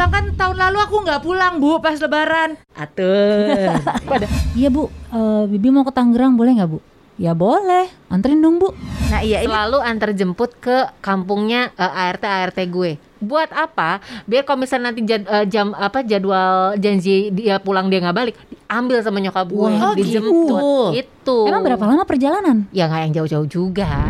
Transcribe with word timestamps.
pulang 0.00 0.16
kan 0.16 0.32
tahun 0.32 0.56
lalu 0.56 0.78
aku 0.80 0.96
nggak 1.04 1.20
pulang 1.20 1.54
bu 1.60 1.76
pas 1.76 1.92
lebaran. 2.00 2.56
Pada. 4.08 4.24
Iya 4.56 4.72
bu, 4.72 4.88
eh, 4.88 5.44
Bibi 5.44 5.68
mau 5.68 5.84
ke 5.84 5.92
Tangerang 5.92 6.40
boleh 6.40 6.56
nggak 6.56 6.72
bu? 6.72 6.80
Ya 7.20 7.36
boleh, 7.36 7.84
anterin 8.08 8.40
dong 8.40 8.56
bu. 8.56 8.72
Nah 9.12 9.20
iya 9.20 9.44
ini 9.44 9.52
Selalu 9.52 9.76
antar 9.84 10.16
jemput 10.16 10.56
ke 10.56 10.88
kampungnya 11.04 11.68
eh, 11.76 11.84
ART 12.08 12.24
ART 12.24 12.56
gue. 12.56 12.96
Buat 13.20 13.52
apa? 13.52 14.00
Biar 14.24 14.48
kalau 14.48 14.64
misalnya 14.64 14.88
nanti 14.88 15.04
jad- 15.04 15.28
eh, 15.28 15.44
jam 15.44 15.76
apa 15.76 16.00
jadwal 16.00 16.80
janji 16.80 17.28
dia 17.28 17.60
pulang 17.60 17.92
dia 17.92 18.00
nggak 18.00 18.16
balik, 18.16 18.40
diambil 18.48 19.04
sama 19.04 19.20
nyokap 19.20 19.52
gue, 19.52 19.68
Wah, 19.68 19.92
dijemput. 19.92 20.96
gitu. 20.96 20.96
Itu. 20.96 21.38
Emang 21.44 21.60
berapa 21.60 21.84
lama 21.84 22.08
perjalanan? 22.08 22.64
Ya 22.72 22.88
nggak 22.88 23.00
yang 23.04 23.12
jauh-jauh 23.20 23.44
juga. 23.44 24.08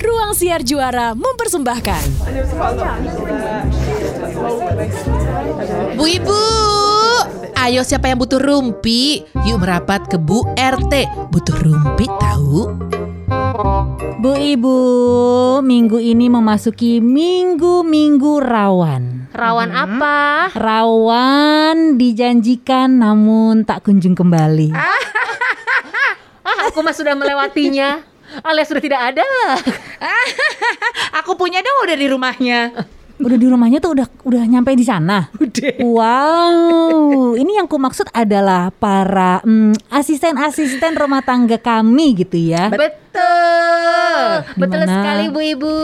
Ruang 0.00 0.36
Siar 0.36 0.60
Juara 0.64 1.12
mempersembahkan 1.16 2.04
Bu 5.98 6.04
Ibu, 6.06 6.42
ayo 7.58 7.82
siapa 7.82 8.06
yang 8.06 8.22
butuh 8.22 8.38
rumpi? 8.38 9.26
Yuk 9.42 9.58
merapat 9.58 10.06
ke 10.06 10.14
Bu 10.14 10.46
RT. 10.54 11.10
Butuh 11.34 11.56
rumpi 11.58 12.06
tahu? 12.06 12.70
Bu 14.22 14.32
Ibu, 14.38 14.78
minggu 15.66 15.98
ini 15.98 16.30
memasuki 16.30 17.02
minggu-minggu 17.02 18.38
rawan. 18.38 19.32
Rawan 19.34 19.70
apa? 19.74 20.18
Rawan 20.54 21.98
dijanjikan 21.98 23.02
namun 23.02 23.66
tak 23.66 23.86
kunjung 23.86 24.14
kembali. 24.14 24.70
Ah, 26.40 26.66
aku 26.72 26.80
mah 26.80 26.96
sudah 26.96 27.12
melewatinya. 27.14 28.00
Alias 28.42 28.66
sudah 28.72 28.82
tidak 28.82 29.12
ada. 29.12 29.28
aku 31.20 31.36
punya 31.36 31.60
dong 31.60 31.84
udah 31.84 31.96
di 32.00 32.06
rumahnya. 32.10 32.60
Udah 33.20 33.36
di 33.36 33.46
rumahnya 33.46 33.78
tuh 33.78 33.92
udah 33.92 34.06
udah 34.24 34.42
nyampe 34.42 34.72
di 34.72 34.82
sana. 34.82 35.28
Udah. 35.36 35.76
Wow, 35.80 37.00
ini 37.34 37.54
yang 37.54 37.64
ku 37.64 37.76
maksud 37.76 38.08
adalah 38.10 38.72
para 38.72 39.40
mm, 39.40 39.76
asisten-asisten 39.88 40.92
rumah 40.94 41.20
tangga 41.20 41.56
kami 41.56 42.16
gitu 42.16 42.40
ya. 42.40 42.72
Betul. 42.72 44.24
Betul 44.56 44.80
Gimana? 44.80 44.94
sekali 44.94 45.24
Bu 45.28 45.40
Ibu. 45.42 45.74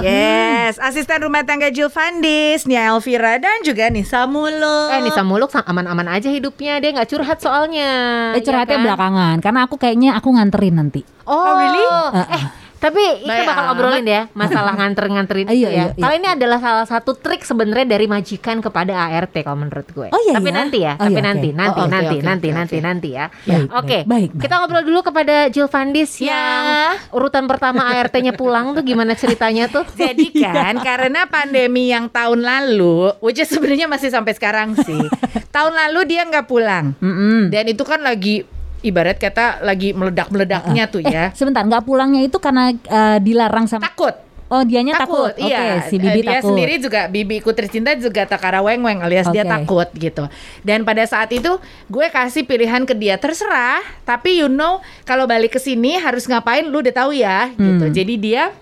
Yes, 0.00 0.76
asisten 0.78 1.20
rumah 1.20 1.42
tangga 1.42 1.68
Jill 1.68 1.86
Fandis, 1.86 2.64
Nia 2.64 2.90
Elvira 2.90 3.36
dan 3.36 3.62
juga 3.62 3.86
Nisa 3.86 4.24
Muluk. 4.24 4.90
Eh 4.90 5.00
Nisa 5.00 5.22
Muluk 5.22 5.52
aman-aman 5.52 6.08
aja 6.10 6.28
hidupnya 6.28 6.80
Dia 6.80 6.90
nggak 6.90 7.08
curhat 7.08 7.38
soalnya 7.38 7.90
Eh 8.32 8.40
curhatnya 8.40 8.72
ya 8.72 8.80
kan? 8.80 8.84
belakangan 8.84 9.36
karena 9.38 9.60
aku 9.62 9.76
kayaknya 9.76 10.10
aku 10.14 10.28
nganterin 10.30 10.74
nanti. 10.76 11.00
Oh, 11.22 11.36
Oh, 11.36 11.54
really? 11.54 11.84
Eh 12.26 12.44
tapi 12.82 13.22
kita 13.22 13.42
bakal 13.46 13.62
ngobrolin 13.70 14.02
ya 14.02 14.22
Masalah 14.34 14.74
nganter-nganterin 14.74 15.46
Iya, 15.46 15.54
itu 15.54 15.62
ya 15.62 15.70
iya, 15.70 15.84
iya. 15.94 16.02
Kalau 16.02 16.14
ini 16.18 16.28
adalah 16.28 16.58
salah 16.58 16.86
satu 16.90 17.14
trik 17.14 17.46
sebenarnya 17.46 17.86
Dari 17.94 18.10
majikan 18.10 18.58
kepada 18.58 19.06
ART 19.06 19.30
Kalau 19.30 19.54
menurut 19.54 19.86
gue 19.86 20.10
Oh, 20.10 20.20
iya, 20.26 20.34
Tapi 20.34 20.50
iya? 20.50 20.56
nanti 20.58 20.78
ya 20.82 20.92
Oh, 20.98 21.06
Tapi 21.06 21.14
iya, 21.14 21.22
nanti 21.22 21.48
oke. 21.48 21.58
Nanti 21.62 21.78
Oh, 21.78 21.84
oke, 21.86 21.92
nanti 21.94 22.14
oke, 22.18 22.26
nanti 22.26 22.46
oke, 22.50 22.56
nanti 22.58 22.76
nanti 22.82 23.08
ya 23.14 23.26
Baik, 23.30 23.68
Oke 23.70 23.98
baik, 24.02 24.30
baik, 24.34 24.42
Kita 24.42 24.54
ngobrol 24.58 24.82
dulu 24.82 25.00
kepada 25.06 25.34
Jill 25.46 25.70
Fandis 25.70 26.10
Ya. 26.18 26.34
Yang 26.34 26.66
urutan 27.14 27.44
pertama 27.46 27.86
ART-nya 27.86 28.34
pulang 28.34 28.74
tuh 28.74 28.82
Gimana 28.82 29.14
ceritanya 29.14 29.70
tuh 29.70 29.86
Jadi 30.02 30.34
kan 30.42 30.74
karena 30.82 31.30
pandemi 31.30 31.94
yang 31.94 32.10
tahun 32.10 32.42
lalu, 32.42 33.14
which 33.22 33.38
is 33.38 33.46
sebenarnya 33.46 33.86
masih 33.86 34.10
sampai 34.10 34.34
sekarang 34.34 34.74
sih. 34.74 34.98
tahun 35.54 35.72
lalu 35.76 36.00
dia 36.08 36.26
nggak 36.26 36.46
pulang. 36.48 36.96
Mm-mm. 36.98 37.52
Dan 37.52 37.64
itu 37.70 37.84
kan 37.86 38.02
lagi 38.02 38.42
ibarat 38.82 39.16
kata 39.16 39.62
lagi 39.62 39.94
meledak-meledaknya 39.94 40.84
tuh 40.86 41.00
ya. 41.00 41.30
Sebentar, 41.32 41.62
nggak 41.62 41.82
pulangnya 41.82 42.20
itu 42.20 42.36
karena 42.36 42.70
eh, 42.70 43.18
dilarang 43.18 43.66
sama. 43.66 43.86
Takut. 43.86 44.14
Oh, 44.52 44.60
dianya 44.60 45.00
takut. 45.00 45.32
takut, 45.32 45.48
iya. 45.48 45.80
Oke, 45.80 45.88
si 45.88 45.96
Bibi 45.96 46.12
Eh, 46.12 46.16
dia 46.20 46.32
takut. 46.36 46.52
sendiri 46.52 46.74
juga 46.76 47.00
Bibi 47.08 47.40
ikut 47.40 47.54
tercinta 47.56 47.96
juga 47.96 48.28
takara 48.28 48.60
weng 48.60 48.84
weng 48.84 49.00
alias 49.00 49.24
dia 49.32 49.42
Oke. 49.42 49.48
takut 49.48 49.88
gitu. 49.96 50.24
Dan 50.60 50.84
pada 50.84 51.00
saat 51.08 51.32
itu 51.32 51.56
gue 51.88 52.06
kasih 52.12 52.44
pilihan 52.44 52.84
ke 52.84 52.92
dia 52.92 53.16
terserah, 53.16 53.80
tapi 54.04 54.44
you 54.44 54.52
know 54.52 54.84
kalau 55.08 55.24
balik 55.24 55.56
ke 55.56 55.60
sini 55.62 55.96
harus 55.96 56.28
ngapain 56.28 56.68
lu 56.68 56.84
udah 56.84 56.92
tahu 56.92 57.16
ya 57.16 57.48
gitu. 57.56 57.86
Hmm. 57.88 57.96
Jadi 57.96 58.14
dia 58.20 58.52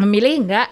memilih 0.00 0.40
nggak 0.40 0.68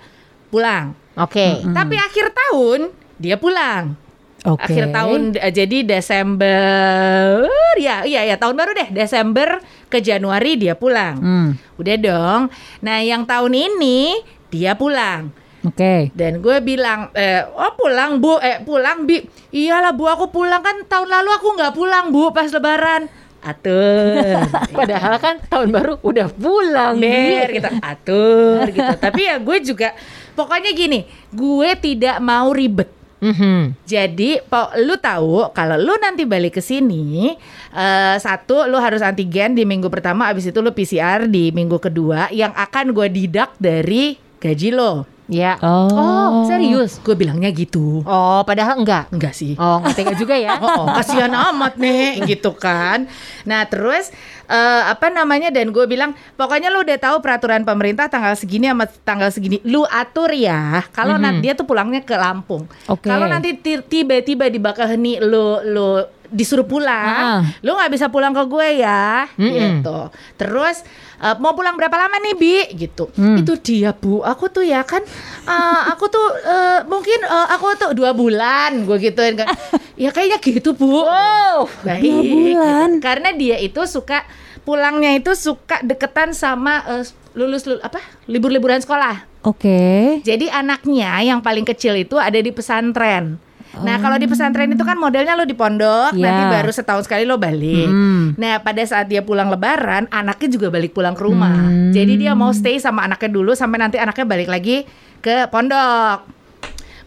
pulang. 0.48 0.96
Oke 1.12 1.60
Tapi 1.68 1.94
akhir 2.00 2.32
tahun 2.32 2.88
dia 3.20 3.36
pulang. 3.36 4.00
Oke. 4.48 4.64
Akhir 4.64 4.88
tahun 4.88 5.36
eh, 5.36 5.52
jadi 5.52 5.78
Desember 5.84 7.44
ya 7.76 8.08
iya 8.08 8.24
ya 8.24 8.36
tahun 8.40 8.56
baru 8.56 8.72
deh 8.72 8.88
Desember 8.96 9.60
ke 9.92 10.00
Januari 10.00 10.56
dia 10.56 10.72
pulang. 10.72 11.16
Hmm, 11.20 11.48
Udah 11.76 11.96
dong. 12.00 12.42
Nah, 12.80 12.98
yang 13.04 13.28
tahun 13.28 13.52
ini 13.52 14.24
dia 14.48 14.72
pulang. 14.72 15.28
Oke. 15.66 16.14
Dan 16.14 16.38
gue 16.38 16.62
bilang, 16.62 17.10
eh, 17.18 17.42
oh 17.42 17.74
pulang 17.74 18.22
bu, 18.22 18.38
eh 18.38 18.62
pulang 18.62 19.04
bi, 19.04 19.20
iyalah 19.50 19.90
bu 19.90 20.06
aku 20.06 20.30
pulang 20.30 20.62
kan 20.62 20.86
tahun 20.86 21.08
lalu 21.10 21.30
aku 21.34 21.48
nggak 21.58 21.74
pulang 21.74 22.14
bu 22.14 22.30
pas 22.30 22.48
lebaran. 22.48 23.10
Atur, 23.38 24.34
Padahal 24.78 25.14
kan 25.22 25.38
tahun 25.46 25.70
baru 25.70 26.02
udah 26.02 26.26
pulang 26.34 26.98
ber 26.98 27.48
gitu, 27.54 27.70
atur 27.78 28.66
gitu. 28.74 28.94
Tapi 28.98 29.20
ya 29.30 29.38
gue 29.38 29.58
juga, 29.62 29.94
pokoknya 30.34 30.74
gini, 30.74 31.06
gue 31.30 31.70
tidak 31.78 32.18
mau 32.18 32.50
ribet. 32.50 32.97
Mhm. 33.18 33.74
Jadi, 33.82 34.38
po, 34.46 34.70
lu 34.78 34.94
tahu 34.94 35.50
kalau 35.50 35.74
lu 35.74 35.94
nanti 35.98 36.22
balik 36.22 36.58
ke 36.58 36.62
sini, 36.62 37.34
eh, 37.74 38.16
satu 38.16 38.70
lu 38.70 38.78
harus 38.78 39.02
antigen 39.02 39.58
di 39.58 39.66
minggu 39.66 39.90
pertama, 39.90 40.30
abis 40.30 40.54
itu 40.54 40.58
lu 40.62 40.70
PCR 40.70 41.26
di 41.26 41.50
minggu 41.50 41.82
kedua, 41.82 42.30
yang 42.30 42.54
akan 42.54 42.94
gue 42.94 43.10
didak 43.10 43.58
dari 43.58 44.14
gaji 44.38 44.70
lo. 44.70 45.17
Ya 45.28 45.60
Oh. 45.60 45.92
Oh 45.92 46.32
serius 46.44 46.96
Gue 46.98 47.12
bilangnya 47.14 47.48
gitu. 47.48 48.00
Oh 48.02 48.40
padahal 48.42 48.80
enggak 48.80 49.08
Enggak 49.08 49.32
sih. 49.32 49.52
Oh 49.54 49.78
nggak 49.78 49.94
tega 49.94 50.12
juga 50.14 50.32
ya 50.32 50.56
Oh, 50.58 50.82
oh, 50.82 50.86
kasihan 50.90 51.28
amat 51.28 51.76
nih 51.76 52.24
gitu 52.26 52.52
kan. 52.52 53.04
Nah, 53.44 53.64
terus 53.64 54.08
eh, 54.44 54.82
apa 54.84 55.08
namanya 55.08 55.48
dan 55.48 55.68
gue 55.68 55.84
bilang 55.84 56.10
pokoknya 56.34 56.68
lu 56.68 56.80
udah 56.80 56.96
tahu 56.96 57.20
peraturan 57.20 57.62
pemerintah 57.62 58.06
tanggal 58.06 58.32
segini 58.32 58.66
sama 58.66 58.88
tanggal 58.98 59.28
segini 59.28 59.60
lu 59.62 59.84
atur 59.84 60.32
ya. 60.32 60.80
Kalau 60.90 61.14
nanti 61.14 61.40
dia 61.40 61.52
tuh 61.52 61.64
pulangnya 61.64 62.00
ke 62.00 62.14
Lampung. 62.14 62.64
Oke. 62.86 63.06
Kalau 63.06 63.24
nanti 63.24 63.52
ti- 63.54 63.80
tiba-tiba 63.80 64.48
di 64.48 64.58
Bakaheni 64.58 65.20
lu 65.20 65.60
lu 65.62 65.90
disuruh 66.28 66.64
pulang, 66.64 67.40
Ah. 67.40 67.40
lu 67.58 67.72
nggak 67.72 67.88
bisa 67.88 68.06
pulang 68.06 68.32
ke 68.32 68.44
gue 68.44 68.68
ya, 68.78 69.24
Mm-mm. 69.32 69.48
gitu. 69.80 70.12
Terus 70.36 70.84
eh, 71.18 71.36
mau 71.38 71.52
pulang 71.52 71.74
berapa 71.74 71.94
lama 71.94 72.16
nih 72.18 72.34
bi, 72.34 72.54
gitu. 72.74 73.10
Hmm. 73.14 73.38
Itu 73.38 73.58
dia 73.58 73.90
bu, 73.92 74.22
aku 74.22 74.48
tuh 74.48 74.62
ya 74.62 74.82
kan, 74.82 75.02
eh, 75.44 75.80
aku 75.90 76.06
tuh 76.06 76.26
eh, 76.38 76.80
mungkin 76.86 77.20
eh, 77.22 77.46
aku 77.52 77.66
tuh 77.76 77.90
dua 77.92 78.14
bulan, 78.14 78.86
gue 78.86 78.96
gituin 78.98 79.34
kan. 79.34 79.50
ya 80.02 80.10
kayaknya 80.10 80.38
gitu 80.38 80.72
bu. 80.72 81.02
Wow 81.02 81.66
Baik. 81.82 82.02
Dua 82.02 82.22
bulan. 82.22 82.88
Karena 83.02 83.30
dia 83.34 83.56
itu 83.58 83.82
suka 83.84 84.22
pulangnya 84.62 85.16
itu 85.16 85.32
suka 85.32 85.80
deketan 85.82 86.36
sama 86.36 86.84
eh, 86.86 87.04
lulus 87.34 87.66
lul- 87.66 87.82
apa 87.82 87.98
libur-liburan 88.26 88.78
sekolah. 88.78 89.26
Oke. 89.46 90.18
Jadi 90.26 90.50
anaknya 90.50 91.22
yang 91.22 91.38
paling 91.38 91.62
kecil 91.62 91.94
itu 91.94 92.18
ada 92.18 92.36
di 92.36 92.50
pesantren. 92.50 93.38
Nah 93.80 93.96
kalau 93.96 94.14
di 94.14 94.24
pesantren 94.24 94.68
itu 94.68 94.80
kan 94.80 94.94
modelnya 94.94 95.32
lo 95.32 95.42
di 95.42 95.52
pondok, 95.52 96.12
Iya. 96.12 96.22
nanti 96.22 96.42
baru 96.50 96.70
setahun 96.70 97.02
sekali 97.02 97.22
lo 97.22 97.36
balik. 97.36 97.86
Hmm. 97.86 98.34
Nah 98.34 98.58
pada 98.58 98.82
saat 98.82 99.06
dia 99.06 99.20
pulang 99.20 99.48
lebaran, 99.48 100.06
anaknya 100.08 100.48
juga 100.50 100.68
balik 100.68 100.90
pulang 100.90 101.12
ke 101.12 101.22
rumah. 101.22 101.52
Hmm. 101.64 101.90
Jadi 101.90 102.18
dia 102.18 102.32
mau 102.32 102.50
stay 102.50 102.76
sama 102.76 103.02
anaknya 103.02 103.30
dulu 103.30 103.52
sampai 103.52 103.78
nanti 103.78 103.96
anaknya 103.96 104.24
balik 104.24 104.48
lagi 104.48 104.82
ke 105.18 105.46
pondok. 105.48 106.36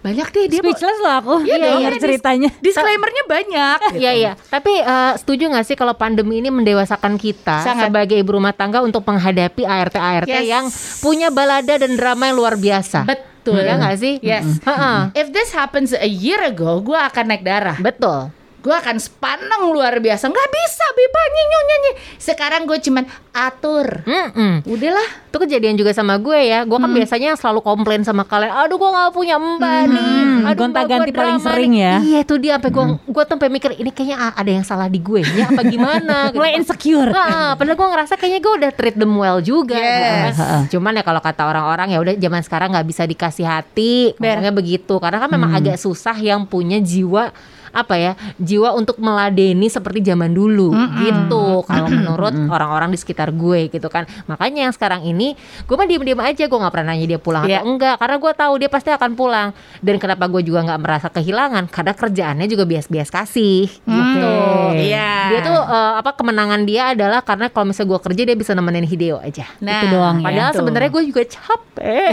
Banyak 0.01 0.27
deh 0.27 0.45
dia. 0.47 0.59
mau- 0.59 0.73
Speechless 0.73 0.97
loh 0.99 1.13
aku. 1.15 1.33
Iya 1.45 1.77
ini 1.77 1.85
dis- 1.87 2.01
ceritanya. 2.01 2.49
Disclaimernya 2.57 3.23
banyak. 3.23 3.77
gitu. 3.88 3.97
Iya 3.99 4.11
iya, 4.11 4.31
tapi 4.49 4.73
eh, 4.75 5.13
setuju 5.15 5.45
nggak 5.47 5.61
sih 5.63 5.75
kalau 5.75 5.93
pandemi 5.93 6.38
ini 6.38 6.49
mendewasakan 6.49 7.15
kita 7.15 7.61
Sangat. 7.61 7.85
sebagai 7.85 8.17
ibu 8.17 8.33
rumah 8.33 8.49
tangga 8.51 8.81
untuk 8.81 9.03
menghadapi 9.03 9.61
ART 9.61 9.93
ART 9.93 10.25
Yes. 10.25 10.41
yang 10.43 10.65
punya 10.99 11.29
balada 11.29 11.77
dan 11.77 11.93
drama 11.93 12.25
yang 12.25 12.35
luar 12.35 12.57
biasa. 12.57 13.05
Betul. 13.05 13.29
Ya 13.50 13.74
nggak 13.78 13.97
sih? 13.97 14.16
Yes. 14.22 14.62
Heeh. 14.62 15.16
If 15.18 15.34
this 15.34 15.50
happens 15.56 15.91
a 15.96 16.06
year 16.07 16.41
ago, 16.46 16.78
gue 16.81 16.97
akan 16.97 17.25
naik 17.33 17.44
darah. 17.44 17.77
Betul. 17.81 18.30
Gue 18.62 18.75
akan 18.78 19.02
sepaneng 19.02 19.74
luar 19.74 19.98
biasa. 19.98 20.30
Nggak 20.30 20.50
bisa, 20.54 20.86
Biba 20.94 21.22
nyanyi 21.34 21.58
nyanyi. 21.66 21.92
Sekarang 22.22 22.62
gue 22.69 22.78
cuman 22.78 23.04
atur. 23.34 24.06
Mm-mm. 24.06 24.62
Udahlah. 24.69 25.10
Itu 25.34 25.38
kejadian 25.42 25.80
juga 25.81 25.98
sama 25.98 26.22
gue 26.22 26.38
ya. 26.46 26.62
Gue 26.69 26.78
kan 26.78 26.92
biasanya 26.94 27.34
selalu 27.34 27.66
komplain 27.66 28.06
sama 28.06 28.22
kalian. 28.22 28.54
Aduh 28.54 28.78
gue 28.78 28.90
nggak 28.92 29.12
punya 29.18 29.42
mbak 29.42 29.81
nih. 29.90 30.22
Aduh 30.46 30.60
gonta-ganti 30.62 31.10
mbak, 31.10 31.16
gua 31.18 31.22
paling 31.25 31.38
drama 31.42 31.48
sering 31.50 31.72
nih." 31.74 31.81
ya. 31.81 31.96
Iya 32.06 32.19
itu 32.22 32.36
dia. 32.38 32.54
Sampai 32.62 32.69
gue 32.69 32.86
gue 33.02 33.24
tuh 33.25 33.34
sampai 33.34 33.50
mikir 33.50 33.69
ini 33.81 33.90
kayaknya 33.90 34.18
ada 34.38 34.52
yang 34.52 34.66
salah 34.68 34.88
di 34.92 35.00
gue 35.02 35.25
ya 35.25 35.50
apa 35.50 35.62
gimana? 35.66 36.18
Mulai 36.38 36.52
insecure. 36.62 37.10
Ah, 37.18 37.58
padahal 37.58 37.74
gue 37.74 37.88
ngerasa 37.98 38.13
kayaknya 38.19 38.40
gue 38.46 38.54
udah 38.62 38.72
treat 38.78 38.96
them 39.00 39.13
well 39.18 39.42
juga. 39.42 39.74
Yes. 39.80 40.38
gitu 40.38 40.38
kan. 40.38 40.62
Cuman 40.69 40.92
ya 41.00 41.04
kalau 41.08 41.22
kata 41.24 41.42
orang-orang 41.50 41.88
ya 41.96 42.00
udah 42.04 42.13
zaman 42.13 42.42
sekarang 42.46 42.69
nggak 42.78 42.86
bisa 42.86 43.04
dikasih 43.10 43.46
hati. 43.50 44.13
Ber. 44.22 44.38
Ngomongnya 44.38 44.54
begitu. 44.54 44.94
Karena 45.02 45.18
kan 45.18 45.30
memang 45.34 45.52
agak 45.58 45.81
susah 45.81 46.13
yang 46.22 46.46
punya 46.46 46.78
jiwa 46.78 47.34
apa 47.71 47.95
ya 47.95 48.12
jiwa 48.35 48.71
untuk 48.73 48.95
meladeni 48.97 49.68
seperti 49.68 50.03
zaman 50.03 50.31
dulu 50.31 50.71
gitu. 51.00 51.63
Kalau 51.63 51.88
menurut 51.88 52.33
orang-orang 52.47 52.89
di 52.89 52.97
sekitar 52.97 53.31
gue 53.31 53.68
gitu 53.68 53.88
kan. 53.88 54.03
Makanya 54.25 54.68
yang 54.68 54.73
sekarang 54.73 55.01
ini 55.03 55.33
gue 55.63 55.75
mah 55.75 55.85
diem-diem 55.85 56.19
aja 56.19 56.44
gue 56.45 56.57
nggak 56.57 56.69
pernah 56.69 56.88
nanya 56.89 57.06
dia 57.07 57.19
pulang 57.19 57.44
Iya. 57.44 57.59
atau 57.59 57.68
enggak 57.69 57.95
karena 57.97 58.15
gue 58.18 58.31
tahu 58.33 58.53
dia 58.57 58.69
pasti 58.69 58.89
akan 58.89 59.12
pulang. 59.13 59.50
Dan 59.79 59.95
kenapa 59.97 60.27
gue 60.27 60.41
juga 60.41 60.63
nggak 60.63 60.79
merasa 60.79 61.07
kehilangan? 61.07 61.68
Karena 61.68 61.94
kerjaannya 61.94 62.45
juga 62.45 62.63
bias-bias 62.63 63.09
kasih 63.09 63.68
gitu. 63.71 64.33
Iya. 64.71 65.09
dia 65.31 65.39
tuh 65.41 65.56
eh, 65.56 65.94
apa 65.97 66.12
kemenangan 66.13 66.62
dia 66.63 66.91
adalah 66.91 67.21
karena 67.21 67.47
kalau 67.47 67.69
misalnya 67.69 67.89
gue 67.89 68.00
kerja 68.01 68.21
dia 68.24 68.35
bisa 68.35 68.51
nemenin 68.51 68.83
Hideo 68.83 69.17
aja. 69.17 69.47
Nah, 69.59 69.79
Itu 69.79 69.88
doang 69.91 70.17
ya. 70.19 70.25
Padahal 70.27 70.51
gitu. 70.51 70.59
sebenarnya 70.59 70.89
gue 70.89 71.03
juga 71.07 71.21
capek. 71.24 72.12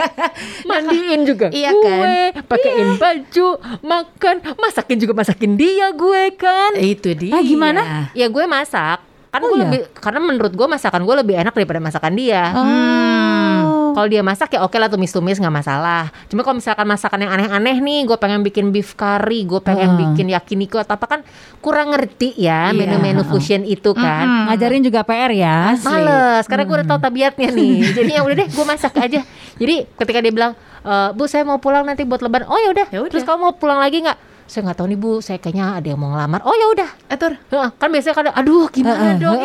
Mandiin 0.68 1.20
juga. 1.24 1.46
Iya 1.50 1.70
gue, 1.72 2.16
pakaiin 2.44 2.90
baju, 2.96 3.48
makan, 3.82 4.36
masakin 4.80 4.96
juga 4.96 5.12
masakin 5.12 5.52
dia 5.54 5.86
gue 5.92 6.22
kan. 6.34 6.72
Itu 6.74 7.12
dia. 7.12 7.36
Ah, 7.36 7.44
gimana? 7.44 7.80
Ya 8.16 8.26
gue 8.26 8.44
masak. 8.44 9.04
Kan 9.30 9.40
Oh, 9.40 9.46
gue 9.46 9.54
iya? 9.54 9.62
lebih 9.62 9.80
karena 9.94 10.18
menurut 10.18 10.50
gue 10.50 10.66
masakan 10.66 11.04
gue 11.04 11.16
lebih 11.20 11.36
enak 11.36 11.52
daripada 11.52 11.78
masakan 11.78 12.16
dia. 12.16 12.50
Oh. 12.50 13.92
Kalau 13.92 14.06
dia 14.06 14.22
masak 14.22 14.50
ya 14.50 14.62
oke 14.62 14.74
lah 14.74 14.88
tumis-tumis 14.88 15.36
nggak 15.36 15.52
masalah. 15.52 16.08
Cuma 16.26 16.40
kalau 16.40 16.58
misalkan 16.58 16.82
masakan 16.82 17.18
yang 17.20 17.32
aneh-aneh 17.32 17.76
nih, 17.76 18.00
gue 18.06 18.16
pengen 18.16 18.40
bikin 18.40 18.70
beef 18.70 18.94
curry, 18.94 19.44
gue 19.44 19.60
pengen 19.60 19.94
Ah. 19.94 19.98
bikin 20.00 20.26
yakiniku 20.30 20.78
atau 20.78 20.94
apa 20.94 21.06
kan 21.06 21.20
kurang 21.58 21.92
ngerti 21.92 22.34
ya 22.34 22.70
Iya. 22.70 22.74
menu-menu 22.74 23.22
fusion 23.22 23.62
itu 23.62 23.92
kan. 23.92 24.48
Ngajarin 24.48 24.82
juga 24.82 25.04
PR 25.04 25.30
ya. 25.30 25.76
Males, 25.76 26.48
karena 26.48 26.64
gue 26.64 26.76
udah 26.80 26.88
tahu 26.88 26.98
tabiatnya 27.00 27.48
nih. 27.50 27.74
Jadi 28.00 28.10
ya 28.14 28.22
udah 28.24 28.34
deh, 28.34 28.48
gue 28.48 28.64
masak 28.64 28.94
aja. 28.96 29.20
Jadi 29.60 29.74
ketika 29.94 30.18
dia 30.18 30.32
bilang, 30.32 30.52
e, 30.80 30.92
bu 31.12 31.26
saya 31.26 31.44
mau 31.44 31.58
pulang 31.58 31.84
nanti 31.84 32.02
buat 32.02 32.18
lebaran. 32.18 32.46
Oh 32.46 32.56
ya 32.56 32.70
udah. 32.72 32.86
Ya 32.88 32.98
udah. 32.98 33.10
Terus 33.10 33.22
kamu 33.22 33.38
mau 33.40 33.54
pulang 33.54 33.78
lagi 33.78 34.00
nggak? 34.00 34.18
Saya 34.50 34.66
nggak 34.66 34.78
tahu 34.82 34.90
nih 34.90 34.98
bu, 34.98 35.22
saya 35.22 35.38
kayaknya 35.38 35.78
ada 35.78 35.86
yang 35.86 36.00
mau 36.02 36.10
ngelamar. 36.10 36.42
Oh 36.42 36.50
ya 36.50 36.66
udah. 36.74 36.88
Atur. 37.06 37.38
Heeh, 37.38 37.68
Kan 37.78 37.86
biasanya 37.86 38.14
kadang, 38.18 38.34
aduh 38.34 38.66
gimana 38.66 39.14
dong? 39.14 39.38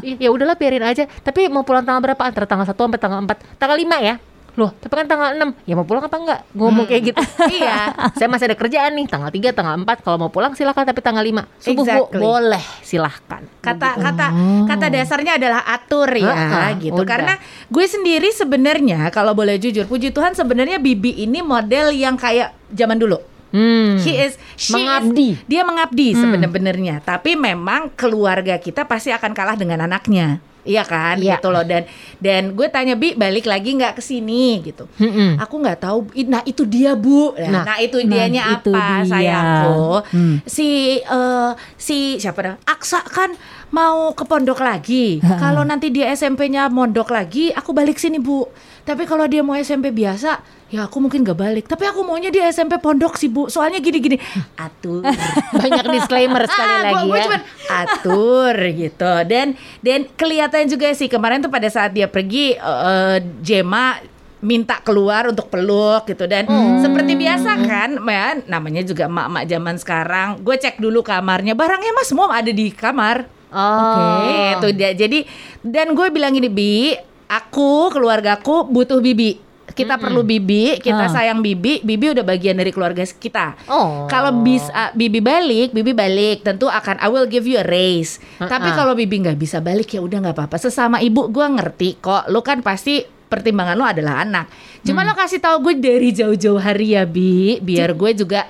Ih, 0.00 0.16
Ya 0.16 0.32
udahlah 0.32 0.56
biarin 0.56 0.80
aja. 0.80 1.04
Tapi 1.04 1.52
mau 1.52 1.68
pulang 1.68 1.84
tanggal 1.84 2.00
berapa? 2.00 2.22
Antara 2.24 2.48
tanggal 2.48 2.64
1 2.64 2.72
sampai 2.72 2.96
tanggal 2.96 3.20
4. 3.20 3.60
Tanggal 3.60 3.76
5 3.76 4.00
ya. 4.00 4.16
Loh, 4.56 4.72
tapi 4.74 4.90
kan 4.90 5.06
tanggal 5.06 5.36
6. 5.36 5.68
Ya 5.68 5.76
mau 5.76 5.84
pulang 5.84 6.00
apa 6.02 6.16
enggak? 6.16 6.40
Ngomong 6.50 6.88
kayak 6.88 7.02
gitu. 7.12 7.20
iya. 7.60 7.92
Saya 8.16 8.26
masih 8.26 8.48
ada 8.48 8.56
kerjaan 8.56 8.96
nih, 8.96 9.04
tanggal 9.04 9.28
3, 9.28 9.52
tanggal 9.52 9.74
4. 9.84 10.00
Kalau 10.00 10.16
mau 10.16 10.32
pulang 10.32 10.56
silakan 10.56 10.82
tapi 10.82 10.98
tanggal 10.98 11.22
5. 11.22 11.44
Subuh 11.60 11.76
Bu, 11.78 11.84
Exactly. 11.84 12.18
boleh, 12.18 12.64
silahkan. 12.80 13.42
Kata 13.60 14.00
kata 14.00 14.26
kata 14.64 14.86
dasarnya 14.88 15.36
adalah 15.36 15.60
atur 15.62 16.08
ya 16.10 16.32
Heeh, 16.32 16.88
gitu. 16.88 16.96
udah. 16.96 17.06
Karena 17.06 17.34
gue 17.68 17.84
sendiri 17.84 18.32
sebenarnya 18.32 19.12
kalau 19.12 19.36
boleh 19.36 19.60
jujur, 19.60 19.84
puji 19.84 20.08
Tuhan 20.08 20.32
sebenarnya 20.32 20.80
Bibi 20.80 21.20
ini 21.20 21.44
model 21.44 21.92
yang 21.92 22.16
kayak 22.16 22.56
zaman 22.72 22.96
dulu. 22.96 23.20
Hmm. 23.48 23.96
He 23.96 24.12
is 24.18 24.36
she 24.54 24.76
Mengabdi. 24.76 25.28
is- 25.32 25.40
dia 25.44 25.62
mengabdi 25.62 26.12
sebenarnya. 26.12 27.00
Tapi 27.00 27.32
memang 27.32 27.88
keluarga 27.90 28.56
kita 28.56 28.84
pasti 28.84 29.08
akan 29.08 29.32
kalah 29.32 29.54
dengan 29.54 29.82
anaknya. 29.82 30.40
Iya 30.62 30.84
kan, 30.84 31.16
Iya. 31.16 31.40
gitu 31.40 31.48
loh. 31.48 31.64
Dan 31.64 31.88
dan 32.20 32.52
gue 32.52 32.68
tanya 32.68 32.92
Bi 32.92 33.16
balik 33.16 33.48
lagi 33.48 33.72
nggak 33.72 33.96
ke 33.96 34.02
sini 34.02 34.60
gitu. 34.60 34.84
Mm-mm. 34.94 35.40
Aku 35.40 35.56
nggak 35.56 35.80
tahu. 35.80 35.98
Nah 36.22 36.44
itu 36.44 36.68
dia 36.68 36.92
bu. 36.92 37.32
Nah, 37.32 37.48
Nah, 37.48 37.64
nah, 37.64 37.78
itu 37.80 37.96
nah, 37.98 38.08
dianya 38.10 38.42
itu 38.52 38.68
apa 38.68 39.00
dia. 39.00 39.08
sayangku. 39.08 39.80
Hmm. 40.12 40.34
Si 40.44 40.68
eh, 41.00 41.50
si 41.74 41.96
siapa 42.20 42.40
dah? 42.42 42.54
Aksa 42.66 43.00
kan 43.00 43.32
mau 43.70 44.12
ke 44.12 44.28
pondok 44.28 44.60
lagi. 44.60 45.24
Kalau 45.24 45.64
nanti 45.64 45.88
dia 45.88 46.12
SMP-nya 46.12 46.68
mondok 46.68 47.08
lagi, 47.08 47.48
aku 47.48 47.72
balik 47.72 47.96
sini 47.96 48.20
bu. 48.20 48.44
Tapi 48.84 49.04
kalau 49.04 49.24
dia 49.24 49.40
mau 49.40 49.52
SMP 49.54 49.88
biasa, 49.88 50.40
ya 50.68 50.84
aku 50.84 51.00
mungkin 51.00 51.20
gak 51.20 51.34
balik. 51.34 51.64
Tapi 51.64 51.84
aku 51.84 52.00
maunya 52.00 52.28
dia 52.28 52.44
SMP 52.46 52.76
pondok 52.76 53.16
sih 53.16 53.26
bu. 53.26 53.48
Soalnya 53.48 53.78
gini-gini. 53.78 54.20
Atur. 54.54 55.00
Banyak 55.56 55.84
disclaimer 55.90 56.44
sekali 56.44 56.68
Ah, 56.70 56.80
lagi 56.84 56.94
gua, 56.94 57.02
gua 57.04 57.16
ya. 57.16 57.24
cuman 57.24 57.42
atur 57.68 58.54
gitu 58.70 59.12
dan 59.24 59.46
dan 59.80 59.98
kelihatan 60.10 60.64
juga 60.66 60.88
sih 60.92 61.06
kemarin 61.06 61.38
tuh 61.38 61.48
pada 61.48 61.66
saat 61.66 61.90
dia 61.90 62.04
pergi 62.04 62.52
eh, 62.54 63.16
Jema 63.40 64.00
minta 64.38 64.78
keluar 64.78 65.26
untuk 65.26 65.48
peluk 65.48 66.06
gitu 66.06 66.24
dan 66.24 66.46
seperti 66.78 67.12
biasa 67.12 67.58
kan 67.60 67.98
ya 67.98 68.38
namanya 68.46 68.80
juga 68.80 69.04
emak-emak 69.04 69.44
zaman 69.44 69.74
sekarang 69.76 70.28
gue 70.38 70.54
cek 70.54 70.78
dulu 70.78 71.02
kamarnya 71.02 71.52
barangnya 71.52 71.90
mas 71.90 72.06
semua 72.06 72.30
ada 72.30 72.48
di 72.48 72.70
kamar 72.70 73.26
Oh. 73.48 74.52
itu 74.54 74.76
dia 74.76 74.92
jadi 74.92 75.24
dan 75.58 75.90
gue 75.90 76.06
bilang 76.08 76.30
gini 76.30 76.46
bi 76.46 76.92
aku 77.26 77.88
keluargaku 77.88 78.62
butuh 78.64 79.00
bibi 79.00 79.40
kita 79.78 79.94
perlu 79.94 80.26
bibi 80.26 80.82
kita 80.82 81.06
Ah. 81.06 81.12
sayang 81.12 81.38
bibi 81.38 81.80
bibi 81.80 82.10
udah 82.10 82.26
bagian 82.26 82.58
dari 82.58 82.74
keluarga 82.74 83.06
kita 83.06 83.54
Oh. 83.70 84.10
kalau 84.10 84.42
bisa 84.42 84.90
Bibi 84.90 85.20
balik, 85.20 85.70
Bibi 85.70 85.92
balik, 85.92 86.42
tentu 86.42 86.66
akan 86.66 86.98
I 86.98 87.06
will 87.06 87.28
give 87.28 87.44
you 87.44 87.60
a 87.60 87.66
raise. 87.66 88.18
Tapi 88.36 88.72
kalau 88.72 88.96
Bibi 88.96 89.20
nggak 89.22 89.38
bisa 89.38 89.60
balik 89.60 89.92
ya 89.92 90.00
udah 90.00 90.18
nggak 90.24 90.34
apa-apa. 90.34 90.56
Sesama 90.56 90.98
ibu 90.98 91.28
gua 91.28 91.46
ngerti 91.52 92.00
kok. 92.00 92.26
Lu 92.32 92.40
kan 92.40 92.64
pasti 92.64 93.04
pertimbangan 93.04 93.76
lu 93.76 93.84
adalah 93.84 94.24
anak. 94.24 94.48
Cuma 94.82 95.04
lo 95.04 95.12
kasih 95.12 95.38
tahu 95.38 95.60
gue 95.62 95.74
dari 95.78 96.10
jauh-jauh 96.10 96.58
hari 96.58 96.96
ya 96.96 97.04
Bi, 97.04 97.60
biar 97.60 97.92
gue 97.92 98.10
juga 98.16 98.48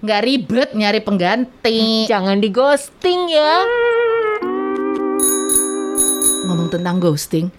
nggak 0.00 0.20
ribet 0.22 0.68
nyari 0.72 1.00
pengganti. 1.02 2.06
Jangan 2.06 2.38
di 2.38 2.48
ghosting 2.48 3.20
ya. 3.28 3.52
Ngomong 6.40 6.72
tentang 6.72 6.96
ghosting, 6.96 7.52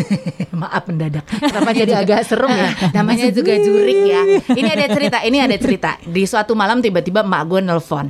maaf 0.60 0.88
mendadak. 0.88 1.22
Kenapa 1.28 1.70
jadi 1.84 1.92
agak 2.00 2.24
serem 2.24 2.48
ya? 2.48 2.70
Namanya 2.96 3.28
juga 3.28 3.54
jurik 3.54 4.00
ya. 4.02 4.22
Ini 4.48 4.68
ada 4.72 4.86
cerita, 4.88 5.18
ini 5.22 5.38
ada 5.38 5.56
cerita. 5.56 6.00
Di 6.02 6.24
suatu 6.24 6.56
malam 6.56 6.80
tiba-tiba 6.80 7.20
emak 7.20 7.42
gue 7.46 7.60
nelfon. 7.60 8.08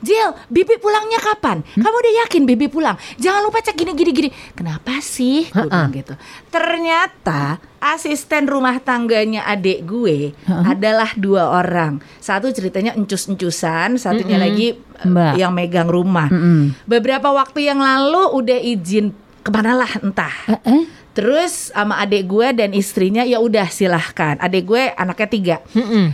Jill, 0.00 0.30
Bibi 0.48 0.80
pulangnya 0.80 1.20
kapan? 1.20 1.60
Kamu 1.64 1.96
udah 1.96 2.14
yakin 2.24 2.42
Bibi 2.44 2.66
pulang? 2.66 2.96
Jangan 3.20 3.40
lupa 3.44 3.60
cek 3.60 3.76
gini 3.76 3.92
gini 3.92 4.10
gini. 4.10 4.28
Kenapa 4.56 4.98
sih? 4.98 5.46
Gue 5.46 5.68
bilang 5.68 5.92
gitu. 5.92 6.14
Ternyata 6.48 7.60
asisten 7.82 8.46
rumah 8.46 8.78
tangganya 8.78 9.44
adik 9.44 9.84
gue 9.84 10.32
adalah 10.48 11.12
dua 11.14 11.60
orang. 11.60 12.00
Satu 12.18 12.48
ceritanya 12.50 12.94
encus-encusan, 12.94 13.98
satunya 13.98 14.38
lagi 14.38 14.74
eh, 14.74 15.06
Mbak. 15.06 15.32
yang 15.36 15.52
megang 15.52 15.90
rumah. 15.90 16.30
Mm-mm. 16.30 16.78
Beberapa 16.86 17.30
waktu 17.30 17.66
yang 17.66 17.82
lalu 17.82 18.22
udah 18.32 18.58
izin 18.58 19.10
ke 19.42 19.50
mana 19.50 19.74
lah 19.74 19.90
entah. 19.98 20.32
Eh, 20.46 20.60
eh? 20.64 20.82
Terus 21.12 21.68
sama 21.70 22.00
adik 22.00 22.24
gue 22.24 22.48
dan 22.56 22.72
istrinya 22.72 23.20
ya 23.20 23.36
udah 23.36 23.68
silahkan. 23.68 24.40
Adik 24.40 24.64
gue 24.64 24.82
anaknya 24.96 25.28
tiga. 25.28 25.56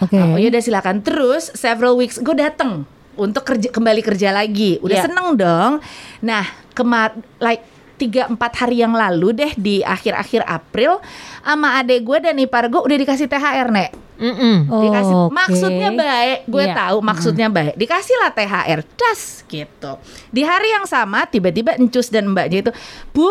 Oke. 0.03 0.19
Oh 0.19 0.35
ya 0.35 0.51
udah 0.51 0.59
silakan. 0.59 1.07
Terus 1.07 1.55
several 1.55 1.95
weeks 1.95 2.19
gue 2.19 2.35
dateng 2.35 2.83
untuk 3.15 3.47
kerja 3.47 3.71
kembali 3.71 4.03
kerja 4.03 4.35
lagi. 4.35 4.83
Udah 4.83 4.99
Iya. 4.99 5.05
seneng 5.07 5.39
dong. 5.39 5.73
Nah 6.21 6.43
kemar 6.75 7.15
like 7.39 7.63
tiga 7.95 8.27
empat 8.27 8.59
hari 8.59 8.83
yang 8.83 8.95
lalu 8.95 9.35
deh 9.35 9.53
di 9.55 9.83
akhir-akhir 9.83 10.47
April 10.47 11.03
sama 11.43 11.79
adek 11.79 12.03
gue 12.03 12.19
dan 12.19 12.35
ipar 12.39 12.67
gue 12.67 12.79
udah 12.79 12.97
dikasih 12.97 13.27
THR 13.27 13.69
nek. 13.71 14.08
Mm-mm. 14.19 14.57
Dikasih 14.67 15.17
Oke. 15.17 15.31
maksudnya 15.33 15.89
baik, 15.91 16.39
gue 16.45 16.65
Iya. 16.65 16.75
tahu 16.77 16.97
maksudnya 17.01 17.47
baik. 17.47 17.75
Dikasih 17.75 18.17
lah 18.19 18.31
THR, 18.31 18.81
das 18.93 19.21
gitu. 19.47 19.93
Di 20.29 20.43
hari 20.43 20.69
yang 20.69 20.85
sama 20.85 21.23
tiba-tiba 21.25 21.73
encus 21.73 22.09
dan 22.09 22.29
mbaknya 22.29 22.59
itu, 22.61 22.73
Bu, 23.09 23.31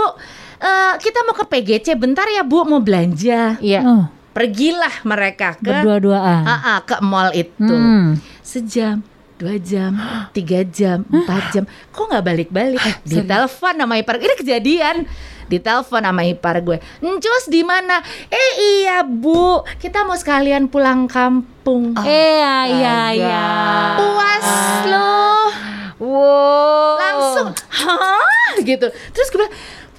eh, 0.57 0.93
kita 0.97 1.21
mau 1.21 1.33
ke 1.33 1.43
PGC 1.43 1.93
bentar 1.93 2.23
ya 2.25 2.41
Bu 2.41 2.63
mau 2.63 2.79
belanja. 2.79 3.59
Iya. 3.59 3.81
Oh, 3.83 4.05
Pergilah 4.31 5.01
mereka 5.01 5.57
ke 5.57 5.65
berdua-duaan. 5.65 6.45
Ke 6.83 7.01
mall 7.01 7.33
itu 7.33 7.65
Hmm. 7.67 8.21
sejam 8.39 9.01
dua 9.37 9.61
jam 9.61 9.93
tiga 10.33 10.65
jam 10.65 11.05
empat 11.05 11.53
jam. 11.53 11.63
Kok 11.93 12.09
nggak 12.09 12.25
balik-balik? 12.25 12.81
Ditelepon 13.05 13.77
sama 13.77 13.95
ipar 14.01 14.17
ini 14.17 14.33
kejadian. 14.33 15.05
Ditelepon 15.47 16.03
sama 16.03 16.25
ipar 16.27 16.59
gue. 16.65 16.77
Encus 16.99 17.47
di 17.47 17.61
mana? 17.61 18.01
Eh 18.27 18.51
iya 18.83 19.05
bu. 19.05 19.63
Kita 19.77 20.03
mau 20.03 20.17
sekalian 20.17 20.67
pulang 20.67 21.07
kampung. 21.07 21.95
Eh, 22.01 22.09
iya, 22.09 22.55
iya, 22.67 22.97
iya. 23.13 23.47
puas 23.95 24.47
loh. 24.89 25.47
Wow. 25.97 26.93
langsung 27.01 27.47
hah? 27.73 28.53
Gitu. 28.61 28.85
Terus 28.89 29.27
gue 29.33 29.39
bilang 29.41 29.55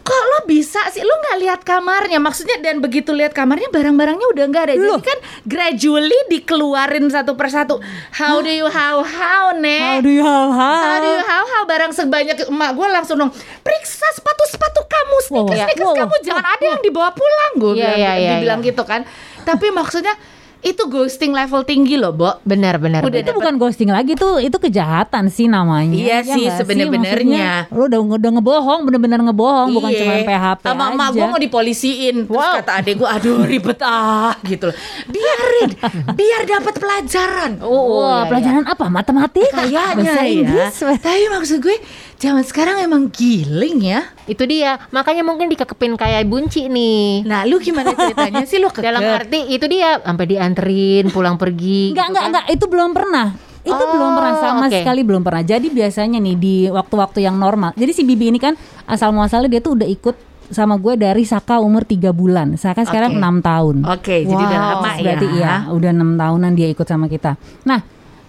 kok 0.09 0.23
lo 0.25 0.38
bisa 0.49 0.81
sih? 0.88 1.05
Lo 1.05 1.12
nggak 1.12 1.37
lihat 1.45 1.61
kamarnya? 1.61 2.17
Maksudnya 2.17 2.57
dan 2.65 2.81
begitu 2.81 3.12
lihat 3.12 3.37
kamarnya 3.37 3.69
barang-barangnya 3.69 4.25
udah 4.33 4.45
nggak 4.49 4.65
ada. 4.65 4.75
Jadi 4.75 5.00
kan 5.05 5.19
gradually 5.45 6.17
dikeluarin 6.33 7.05
satu 7.12 7.37
persatu. 7.37 7.77
How 8.17 8.41
do 8.41 8.49
you 8.49 8.65
how 8.73 9.05
how 9.05 9.53
How 9.53 9.53
nek 9.53 10.00
do 10.00 10.09
you 10.09 10.25
how 10.25 10.49
How? 10.49 10.97
Do 11.00 11.09
you 11.12 11.21
how? 11.21 11.45
how? 11.45 11.45
How 11.45 11.62
barang 11.69 11.93
sebanyak 11.93 12.49
emak 12.49 12.71
gue 12.73 12.88
langsung 12.88 13.21
dong 13.21 13.33
periksa 13.61 14.09
sepatu 14.17 14.45
sepatu 14.49 14.81
kamu 14.88 15.17
sneakers 15.25 15.59
Wow, 15.59 15.67
sneakers 15.69 15.88
wow, 15.88 15.97
kamu 16.00 16.15
jangan 16.25 16.47
ada 16.49 16.65
yang 16.65 16.83
dibawa 16.83 17.11
pulang. 17.12 17.53
Gue 17.61 17.73
Iya, 17.77 17.93
bilang 17.93 17.99
iya, 17.99 18.12
iya, 18.17 18.31
dibilang 18.38 18.61
iya. 18.65 18.69
gitu 18.73 18.83
kan. 18.88 19.00
Tapi 19.45 19.67
maksudnya 19.69 20.15
itu 20.59 20.83
ghosting 20.85 21.31
level 21.31 21.62
tinggi 21.62 21.95
loh, 21.95 22.11
Bo. 22.11 22.35
Benar 22.43 22.77
benar. 22.77 23.00
Udah 23.00 23.15
itu 23.17 23.31
bukan 23.31 23.55
ghosting 23.57 23.88
lagi 23.88 24.12
tuh 24.12 24.38
itu 24.38 24.55
kejahatan 24.55 25.29
sih 25.29 25.47
namanya 25.47 25.95
Iya 25.95 26.19
Ya 26.19 26.35
sih. 26.35 26.45
Maksudnya, 26.50 27.71
lu 27.71 27.87
udah 27.87 28.00
udah 28.19 28.31
ngebohong 28.35 28.81
bener-bener 28.83 29.23
ngebohong 29.23 29.71
bukan 29.71 29.88
Iya. 29.88 30.00
cuma 30.00 30.12
PHP 30.21 30.62
Sama 30.65 30.83
aja 30.83 30.95
emak 30.95 31.09
gue 31.12 31.27
mau 31.29 31.41
dipolisiin 31.41 32.17
Terus 32.27 32.35
Wow. 32.35 32.59
kata 32.59 32.73
adek 32.77 32.95
gue 32.99 33.09
Aduh 33.09 33.38
ribet 33.45 33.79
ah 33.81 34.35
gitu 34.43 34.69
loh 34.69 34.77
Biarin 35.07 35.71
Biar 36.12 36.43
dapat 36.45 36.75
pelajaran 36.75 37.53
Oh, 37.62 37.71
Wah, 37.71 37.79
iya, 37.95 38.15
iya. 38.19 38.23
pelajaran 38.27 38.65
apa? 38.67 38.85
Matematika? 38.88 39.57
Kayaknya 39.57 39.95
Bahasa 39.95 40.21
ya 40.21 40.25
Inggris? 40.27 40.75
Tapi 40.99 41.25
maksud 41.31 41.59
gue 41.61 41.77
Zaman 42.18 42.42
sekarang 42.42 42.82
emang 42.82 43.06
giling 43.08 43.78
ya 43.80 44.02
Itu 44.26 44.42
dia. 44.42 44.82
Makanya 44.90 45.22
mungkin 45.22 45.46
dikekepin 45.46 45.94
kayak 45.94 46.26
bunci 46.26 46.66
nih. 46.66 47.22
Nah 47.22 47.46
lu 47.46 47.58
gimana 47.58 47.94
ceritanya 47.94 48.42
sih 48.42 48.58
lu 48.58 48.66
Dalam 48.76 48.98
kekeh? 48.98 49.16
arti 49.16 49.40
itu 49.48 49.66
dia 49.66 50.02
sampai 50.02 50.26
dianterin 50.26 51.08
pulang 51.08 51.38
pergi. 51.38 51.94
Enggak, 51.94 52.02
gitu 52.02 52.10
enggak, 52.10 52.22
kan. 52.22 52.30
enggak, 52.34 52.46
itu 52.50 52.64
belum 52.66 52.90
pernah. 52.90 53.26
Itu 53.60 53.75
Oh, 53.76 53.88
belum 53.92 54.10
pernah 54.14 54.34
sama 54.37 54.64
oke. 54.66 54.75
sekali 54.75 55.00
belum 55.02 55.22
pernah. 55.22 55.42
Jadi 55.42 55.66
biasanya 55.68 56.18
nih 56.18 56.37
di 56.37 56.54
waktu-waktu 56.66 57.18
yang 57.20 57.37
normal. 57.37 57.70
Jadi 57.72 57.92
si 57.92 58.02
Bibi 58.02 58.32
ini 58.32 58.38
kan 58.38 58.58
asal 58.84 59.12
muasalnya 59.12 59.46
dia 59.48 59.60
tuh 59.60 59.76
udah 59.76 59.87
ikut 59.87 60.16
sama 60.48 60.75
gue 60.75 60.96
dari 60.96 61.22
Saka 61.22 61.60
umur 61.60 61.84
3 61.84 62.08
bulan. 62.10 62.56
Saka 62.56 62.82
sekarang 62.82 63.14
Oke. 63.14 63.20
6 63.20 63.44
tahun. 63.44 63.76
Oke 63.84 64.16
jadi 64.25 64.42
udah 64.42 64.58
Wow, 64.58 64.70
lama 64.75 64.88
ya 64.90 65.02
Berarti 65.04 65.26
iya, 65.30 65.52
udah 65.68 65.90
6 65.92 66.16
tahunan 66.16 66.52
dia 66.52 66.66
ikut 66.66 66.87
sama 66.88 67.06
kita. 67.06 67.37
Nah, 67.62 67.78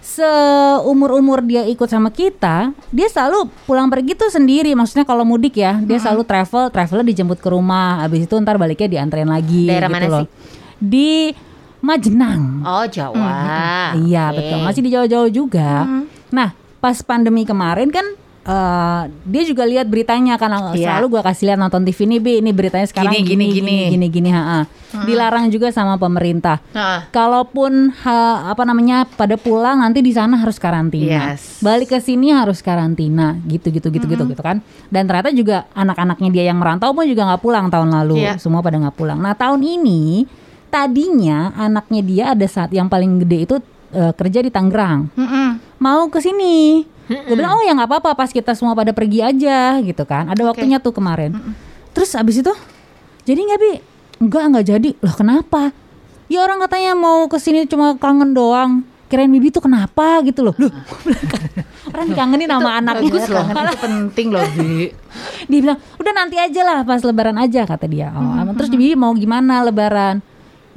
seumur-umur 0.00 1.44
dia 1.44 1.62
ikut 1.64 1.86
sama 1.86 2.10
kita, 2.10 2.72
dia 2.90 3.08
selalu 3.08 3.48
pulang 3.64 3.86
pergi 3.86 4.16
tuh 4.16 4.28
sendiri. 4.28 4.72
Maksudnya 4.74 5.04
kalau 5.04 5.22
mudik 5.24 5.60
ya, 5.60 5.78
dia 5.80 6.00
selalu 6.00 6.24
travel, 6.24 6.68
travelnya 6.68 7.06
dijemput 7.06 7.38
ke 7.38 7.48
rumah. 7.48 8.02
Habis 8.02 8.26
itu 8.26 8.34
ntar 8.40 8.56
baliknya 8.56 9.00
dianterin 9.00 9.28
lagi 9.28 9.68
Daerah 9.68 9.88
gitu 9.88 9.94
mana 9.94 10.06
loh. 10.08 10.20
sih? 10.24 10.28
Di 10.80 11.10
Majenang. 11.80 12.60
Oh 12.60 12.84
Jawa. 12.84 13.96
Iya 13.96 14.24
Oke. 14.30 14.36
betul 14.36 14.58
masih 14.60 14.82
di 14.84 14.90
jauh-jauh 14.92 15.30
juga. 15.32 15.88
Nah 16.28 16.52
pas 16.76 16.96
pandemi 17.00 17.48
kemarin 17.48 17.88
kan 17.88 18.04
eh, 18.50 19.02
dia 19.24 19.42
juga 19.44 19.62
lihat 19.62 19.86
beritanya 19.86 20.34
kan 20.34 20.50
Iya. 20.74 20.98
selalu 20.98 21.06
gua 21.08 21.22
kasih 21.22 21.44
lihat 21.46 21.58
nonton 21.58 21.82
TV 21.82 21.98
ini 22.04 22.18
bi 22.18 22.32
ini 22.38 22.50
beritanya 22.50 22.82
sekarang 22.84 23.14
Gini, 23.14 23.22
gini 23.24 23.44
gini, 23.46 23.54
gini 23.54 23.70
gini. 23.86 23.86
gini 23.88 24.06
gini, 24.10 24.30
ha-ha. 24.30 24.60
dilarang 25.00 25.46
juga 25.48 25.70
sama 25.70 25.94
pemerintah. 25.94 26.58
Nah, 26.70 27.06
Kalaupun 27.10 27.94
ha- 27.96 28.50
apa 28.50 28.66
namanya 28.66 29.06
pada 29.06 29.38
pulang 29.38 29.78
nanti 29.78 30.02
di 30.02 30.10
sana 30.10 30.34
harus 30.34 30.58
karantina. 30.58 31.30
Yes. 31.30 31.60
Balik 31.60 31.88
ke 31.88 31.98
sini 32.00 32.34
harus 32.34 32.58
karantina 32.58 33.38
gitu 33.44 33.70
gitu 33.70 33.86
gitu 33.88 34.04
gitu 34.04 34.26
gitu 34.26 34.42
kan. 34.42 34.58
Dan 34.88 35.06
ternyata 35.06 35.30
juga 35.30 35.70
anak-anaknya 35.72 36.28
dia 36.28 36.44
yang 36.44 36.58
merantau 36.58 36.90
pun 36.90 37.06
juga 37.06 37.22
nggak 37.24 37.38
pulang 37.38 37.66
tahun 37.68 37.94
lalu. 37.94 38.18
Iya. 38.20 38.34
Semua 38.36 38.58
pada 38.60 38.76
nggak 38.76 38.96
pulang. 38.96 39.16
Nah 39.16 39.30
tahun 39.32 39.62
ini 39.62 40.26
tadinya 40.70 41.54
anaknya 41.54 42.00
dia 42.00 42.24
ada 42.32 42.46
saat 42.46 42.70
yang 42.70 42.86
paling 42.86 43.20
gede 43.20 43.38
itu 43.44 43.54
eh, 43.90 44.12
kerja 44.12 44.38
di 44.38 44.50
Tangerang. 44.50 45.06
mm-mm. 45.12 45.48
Mau 45.78 46.06
ke 46.08 46.18
sini. 46.18 46.82
Gue 47.10 47.34
bilang 47.34 47.58
oh 47.58 47.62
ya 47.66 47.74
nggak 47.74 47.90
apa-apa 47.90 48.14
pas 48.14 48.30
kita 48.30 48.54
semua 48.54 48.78
pada 48.78 48.94
pergi 48.94 49.18
aja 49.18 49.82
gitu 49.82 50.06
kan. 50.06 50.30
Ada 50.30 50.46
waktunya 50.46 50.78
tuh 50.78 50.94
kemarin. 50.94 51.34
Terus 51.90 52.14
abis 52.14 52.38
itu 52.38 52.52
jadi 53.26 53.40
nggak 53.42 53.58
bi? 53.58 53.72
Enggak 54.22 54.42
nggak 54.54 54.66
jadi. 54.70 54.90
Loh 55.02 55.14
kenapa? 55.18 55.74
Ya 56.30 56.46
orang 56.46 56.62
katanya 56.62 56.94
mau 56.94 57.26
ke 57.26 57.42
sini 57.42 57.66
cuma 57.66 57.98
kangen 57.98 58.30
doang. 58.30 58.86
Kirain 59.10 59.26
Bibi 59.26 59.50
tuh 59.50 59.66
kenapa 59.66 60.22
gitu 60.22 60.46
loh. 60.46 60.54
Loh, 60.54 60.70
orang 61.90 62.14
dikangenin 62.14 62.46
sama 62.46 62.78
anaknya. 62.78 63.10
Bagus 63.10 63.26
loh 63.26 63.42
Itu 63.42 63.78
penting 63.82 64.26
loh 64.30 64.46
Bi 64.54 64.86
Dia 65.50 65.58
bilang, 65.66 65.78
udah 65.98 66.12
nanti 66.14 66.38
aja 66.38 66.62
lah 66.62 66.78
pas 66.86 67.02
lebaran 67.02 67.34
aja 67.34 67.66
kata 67.66 67.90
dia. 67.90 68.14
Oh, 68.14 68.22
Hmm, 68.22 68.54
terus 68.54 68.70
Bibi 68.70 68.94
mau 68.94 69.10
gimana 69.18 69.66
lebaran? 69.66 70.22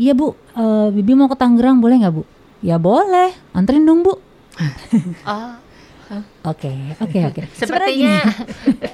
Iya 0.02 0.18
bu, 0.18 0.34
eh, 0.34 0.88
Bibi 0.90 1.14
mau 1.14 1.30
ke 1.30 1.38
Tangerang 1.38 1.78
boleh 1.78 2.02
nggak 2.02 2.14
bu? 2.18 2.26
Ya 2.66 2.82
boleh, 2.82 3.38
anterin 3.54 3.86
dong 3.86 4.02
bu. 4.02 4.18
Oh, 4.18 5.54
Oke, 6.44 6.72
oke, 6.96 7.20
oke. 7.26 7.42
Sepertinya 7.60 8.20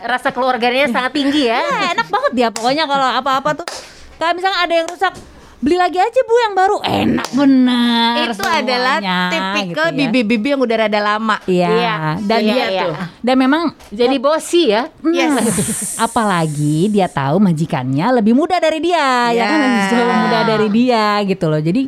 rasa 0.01 0.29
keluarganya 0.29 0.88
sangat 0.88 1.11
tinggi 1.11 1.45
ya. 1.45 1.59
gini, 1.59 1.88
enak 1.93 2.07
banget 2.07 2.31
dia 2.33 2.47
pokoknya 2.49 2.85
kalau 2.85 3.07
apa-apa 3.15 3.49
tuh. 3.55 3.67
Kayak 4.15 4.33
misalnya 4.35 4.59
ada 4.59 4.73
yang 4.73 4.88
rusak, 4.88 5.13
beli 5.57 5.75
lagi 5.75 5.95
aja 5.95 6.19
bu 6.21 6.33
yang 6.41 6.53
baru. 6.53 6.77
Enak 6.81 7.27
bener. 7.31 8.13
Itu 8.27 8.43
adalah 8.43 8.97
semuanya, 8.97 9.17
tipikal 9.31 9.85
gitu 9.85 9.95
ya. 9.95 9.99
bibi-bibi 10.05 10.47
yang 10.49 10.61
udah 10.61 10.77
rada 10.77 10.99
lama 10.99 11.38
Iya, 11.43 11.69
Iya, 11.69 11.95
dan 12.21 12.39
iya, 12.39 12.53
dia 12.53 12.65
iya. 12.67 12.81
tuh. 12.83 12.93
Dan 13.19 13.35
memang 13.38 13.63
Jadi 13.89 14.15
bosi 14.17 14.63
ya. 14.67 14.83
Yes 15.01 15.33
apalagi 16.05 16.88
dia 16.88 17.07
tahu 17.07 17.39
majikannya 17.39 18.07
lebih 18.13 18.31
muda 18.31 18.55
dari 18.57 18.79
dia 18.79 19.31
ya 19.31 19.43
kan 19.45 19.57
Ya. 19.57 19.65
lebih 19.65 19.83
jauh 19.89 20.15
muda 20.17 20.39
dari 20.45 20.67
dia 20.69 21.05
gitu 21.23 21.45
loh 21.45 21.59
jadi 21.59 21.81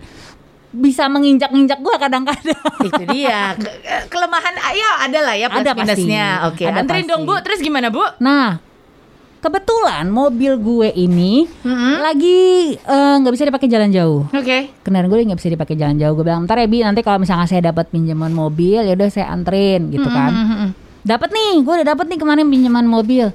bisa 0.71 1.05
menginjak-injak 1.05 1.79
gua 1.79 1.95
kadang-kadang 1.97 2.55
Itu 2.87 3.03
dia 3.05 3.53
Ke- 3.53 3.75
Kelemahan 4.07 4.55
ah, 4.55 4.71
Ya 4.71 4.89
ada 5.01 5.19
lah 5.21 5.35
ya 5.35 5.47
plus 5.47 5.61
Ada 5.61 5.71
pasti. 5.73 5.83
minusnya 6.01 6.27
Oke 6.45 6.63
Ada 6.63 6.79
Anterin 6.79 7.01
pasti. 7.01 7.11
dong 7.11 7.21
Bu 7.23 7.35
Terus 7.39 7.59
gimana 7.59 7.87
Bu? 7.87 8.03
nah 8.17 8.59
kebetulan 9.37 10.05
mobil 10.07 10.53
gue 10.55 10.89
ini 10.95 11.49
Mm-mm. 11.59 11.97
lagi 11.99 12.39
eh, 12.77 13.15
nggak 13.17 13.33
bisa 13.33 13.43
dipakai 13.43 13.65
jalan 13.65 13.89
jauh 13.89 14.21
Oke 14.29 14.69
kendaraan 14.79 15.09
gue 15.09 15.17
nggak 15.25 15.39
bisa 15.39 15.49
dipakai 15.49 15.73
jalan 15.73 15.97
jauh 15.97 16.13
gue 16.13 16.21
bilang 16.21 16.45
ntar 16.45 16.55
ya 16.55 16.67
bi 16.67 16.79
nanti 16.79 17.01
kalau 17.01 17.17
misalnya 17.17 17.49
saya 17.49 17.65
dapat 17.65 17.89
pinjaman 17.89 18.29
mobil 18.29 18.79
ya 18.79 18.93
udah 18.93 19.09
saya 19.09 19.27
anterin 19.27 19.89
gitu 19.89 20.05
kan 20.05 20.29
Mm-mm. 20.31 20.67
dapat 21.01 21.29
nih 21.31 21.57
gue 21.57 21.73
udah 21.73 21.87
dapat 21.87 22.05
nih 22.05 22.19
kemarin 22.19 22.45
pinjaman 22.45 22.85
mobil 22.85 23.33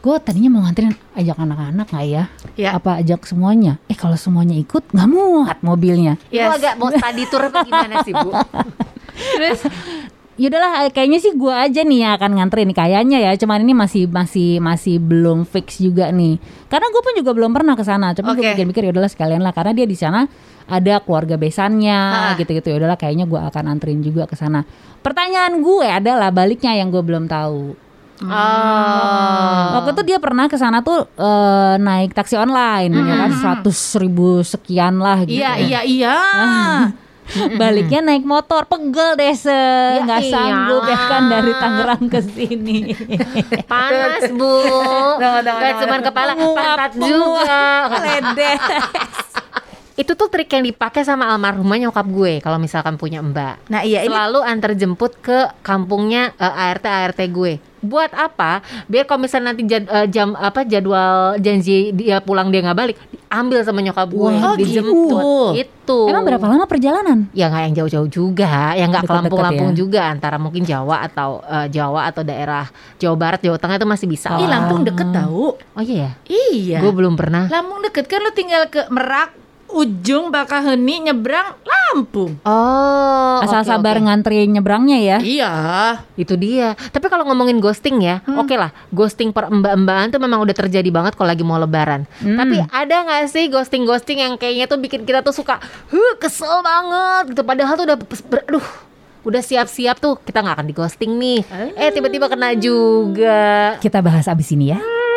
gue 0.00 0.16
tadinya 0.24 0.48
mau 0.48 0.64
nganterin 0.64 0.96
ajak 1.12 1.36
anak-anak 1.36 1.86
nggak 1.92 2.06
ya? 2.08 2.24
Ya. 2.56 2.70
apa 2.72 3.04
ajak 3.04 3.28
semuanya? 3.28 3.76
Eh 3.84 3.96
kalau 3.96 4.16
semuanya 4.16 4.56
ikut 4.56 4.88
nggak 4.90 5.08
muat 5.08 5.58
mobilnya. 5.60 6.16
Itu 6.32 6.40
Yes. 6.40 6.56
agak 6.56 6.74
mau 6.80 6.88
study 6.88 7.24
tour 7.28 7.52
apa 7.52 7.60
gimana 7.62 8.00
sih 8.00 8.16
bu? 8.16 8.32
Terus? 9.36 9.60
Yaudahlah 10.40 10.88
eh, 10.88 10.92
kayaknya 10.96 11.20
sih 11.20 11.36
gua 11.36 11.68
aja 11.68 11.84
nih 11.84 12.00
yang 12.00 12.12
akan 12.16 12.32
nganterin 12.40 12.72
kayaknya 12.72 13.20
ya. 13.20 13.36
Cuman 13.36 13.60
ini 13.60 13.76
masih 13.76 14.08
masih 14.08 14.56
masih 14.56 14.96
belum 14.96 15.44
fix 15.44 15.76
juga 15.76 16.08
nih. 16.08 16.40
Karena 16.72 16.88
gue 16.88 17.02
pun 17.04 17.12
juga 17.12 17.36
belum 17.36 17.52
pernah 17.52 17.76
ke 17.76 17.84
sana. 17.84 18.16
Tapi 18.16 18.24
gue 18.32 18.40
Oke. 18.40 18.50
pikir-pikir 18.56 18.88
ya 18.88 18.90
udahlah 18.96 19.12
sekalian 19.12 19.44
lah. 19.44 19.52
Karena 19.52 19.76
dia 19.76 19.84
di 19.84 19.92
sana 19.92 20.24
ada 20.64 21.04
keluarga 21.04 21.36
besannya 21.36 22.00
gitu-gitu. 22.40 22.72
Ya 22.72 22.76
udahlah 22.80 22.96
kayaknya 22.96 23.28
gua 23.28 23.52
akan 23.52 23.68
anterin 23.68 24.00
juga 24.00 24.24
ke 24.24 24.32
sana. 24.32 24.64
Pertanyaan 25.04 25.60
gue 25.60 25.84
adalah 25.84 26.32
baliknya 26.32 26.72
yang 26.72 26.88
gue 26.88 27.04
belum 27.04 27.28
tahu 27.28 27.76
Oh. 28.20 29.64
waktu 29.80 29.96
itu 29.96 30.02
dia 30.04 30.18
pernah 30.20 30.44
ke 30.44 30.56
sana 30.56 30.84
tuh 30.84 31.08
eh, 31.16 31.74
naik 31.80 32.12
taksi 32.12 32.36
online 32.36 32.92
ya 32.92 33.14
kan? 33.16 33.30
Seratus 33.32 33.78
ribu 33.96 34.44
sekian 34.44 35.00
lah 35.00 35.24
gitu. 35.24 35.40
Iya 35.40 35.56
iya 35.56 35.80
iya. 35.82 36.16
Baliknya 37.60 38.02
naik 38.02 38.26
motor 38.26 38.66
pegel 38.66 39.14
deh 39.14 39.32
se. 39.32 39.54
Nggak 40.02 40.20
iyalah. 40.20 40.32
sanggup 40.34 40.82
ya 40.84 40.98
kan 41.06 41.22
dari 41.30 41.52
Tangerang 41.54 42.04
ke 42.10 42.20
sini. 42.26 42.78
Panas 43.70 44.26
bu. 44.34 44.50
Tunggu, 44.66 45.38
tunggu, 45.40 45.60
Gak 45.62 45.70
tunggu, 45.78 45.80
cuma 45.80 45.96
kepala, 46.02 46.32
pantat 46.34 46.92
juga. 46.98 47.62
ledes 48.02 48.62
Itu 50.00 50.12
tuh 50.14 50.26
trik 50.26 50.48
yang 50.48 50.64
dipakai 50.64 51.02
sama 51.02 51.28
almarhumah 51.28 51.76
nyokap 51.78 52.06
gue 52.06 52.40
kalau 52.40 52.56
misalkan 52.56 52.96
punya 52.96 53.20
mbak. 53.20 53.60
Nah 53.68 53.82
iya 53.82 54.00
ini 54.00 54.08
Selalu 54.10 54.40
antar 54.40 54.72
jemput 54.72 55.12
ke 55.14 55.44
kampungnya 55.60 56.32
eh, 56.34 56.48
ART 56.64 56.82
ART 56.82 57.20
gue. 57.20 57.60
Buat 57.80 58.12
apa? 58.12 58.60
Biar 58.86 59.04
kalau 59.04 59.24
misalnya 59.24 59.52
nanti 59.52 59.64
jad- 59.64 59.84
eh, 59.86 60.06
jam 60.06 60.32
apa 60.34 60.64
jadwal 60.64 61.36
janji 61.36 61.92
dia 61.92 62.20
pulang 62.20 62.48
dia 62.48 62.60
nggak 62.60 62.76
balik, 62.76 62.96
ambil 63.26 63.60
sama 63.60 63.80
nyokap 63.80 64.04
gue, 64.06 64.30
Wah, 64.30 64.52
dijemput. 64.54 65.52
gitu. 65.54 65.68
Itu. 65.80 66.06
emang 66.06 66.22
berapa 66.22 66.44
lama 66.44 66.64
perjalanan 66.64 67.26
Ya 67.32 67.48
nggak 67.48 67.62
yang 67.66 67.74
jauh-jauh 67.74 68.06
juga, 68.06 68.72
yang 68.72 68.88
nggak 68.88 69.02
ke 69.02 69.12
Lampung-Lampung 69.12 69.72
ya. 69.72 69.76
juga 69.76 70.00
antara 70.06 70.36
mungkin 70.36 70.62
Jawa 70.62 71.02
atau 71.02 71.40
eh, 71.42 71.66
Jawa 71.68 72.06
atau 72.06 72.22
daerah 72.22 72.68
Jawa 72.96 73.16
Barat, 73.16 73.40
Jawa 73.40 73.56
Tengah 73.56 73.76
itu 73.76 73.88
masih 73.88 74.06
bisa. 74.06 74.28
Ih. 74.36 74.46
Lampung 74.46 74.84
deket 74.84 75.08
tahu 75.10 75.56
Oh 75.56 75.82
iya 75.82 76.12
ya. 76.28 76.36
Iya 76.52 76.78
Gue 76.78 76.92
belum 76.92 77.16
pernah. 77.16 77.48
Lampung 77.48 77.80
deket 77.80 78.06
kan 78.06 78.20
lu 78.20 78.30
tinggal 78.30 78.68
ke 78.68 78.86
Merak 78.86 79.39
Ujung 79.70 80.34
Bakaheni 80.34 81.06
nyebrang 81.06 81.54
Lampung 81.62 82.38
Oh, 82.42 83.38
asal 83.42 83.62
oke, 83.62 83.70
sabar 83.70 83.98
oke. 83.98 84.04
ngantri 84.06 84.46
nyebrangnya 84.46 84.98
ya 84.98 85.18
Iya 85.18 85.52
Itu 86.14 86.34
dia. 86.34 86.74
Tapi 86.90 87.06
kalau 87.06 87.26
ngomongin 87.26 87.58
ghosting 87.58 88.02
ya, 88.02 88.20
oke 88.26 88.52
lah. 88.54 88.70
Ghosting 88.90 89.30
per 89.30 89.48
mbak-mbakan 89.48 90.12
tuh 90.12 90.20
memang 90.20 90.38
udah 90.42 90.54
terjadi 90.54 90.86
banget 90.90 91.16
kalau 91.16 91.30
lagi 91.30 91.42
mau 91.42 91.56
lebaran. 91.56 92.04
Tapi 92.18 92.60
ada 92.68 92.96
nggak 93.06 93.26
sih 93.26 93.48
ghosting-ghosting 93.48 94.20
yang 94.20 94.34
kayaknya 94.36 94.66
tuh 94.66 94.78
bikin 94.78 95.02
kita 95.02 95.22
tuh 95.22 95.32
suka, 95.32 95.58
huh 95.62 96.14
kesel 96.20 96.60
banget 96.60 97.34
gitu. 97.34 97.42
Padahal 97.42 97.74
tuh 97.74 97.84
udah, 97.88 97.96
aduh, 98.46 98.66
udah 99.22 99.42
siap-siap 99.42 99.96
tuh 99.98 100.20
kita 100.20 100.40
nggak 100.40 100.56
akan 100.60 100.66
di 100.68 100.74
ghosting 100.74 101.12
nih. 101.16 101.40
Eh 101.74 101.90
tiba-tiba 101.90 102.28
kena 102.28 102.52
juga. 102.54 103.74
kita 103.80 103.98
bahas 104.00 104.28
abis 104.28 104.52
ini 104.52 104.72
ya 104.72 104.78
Ghosting 104.78 105.09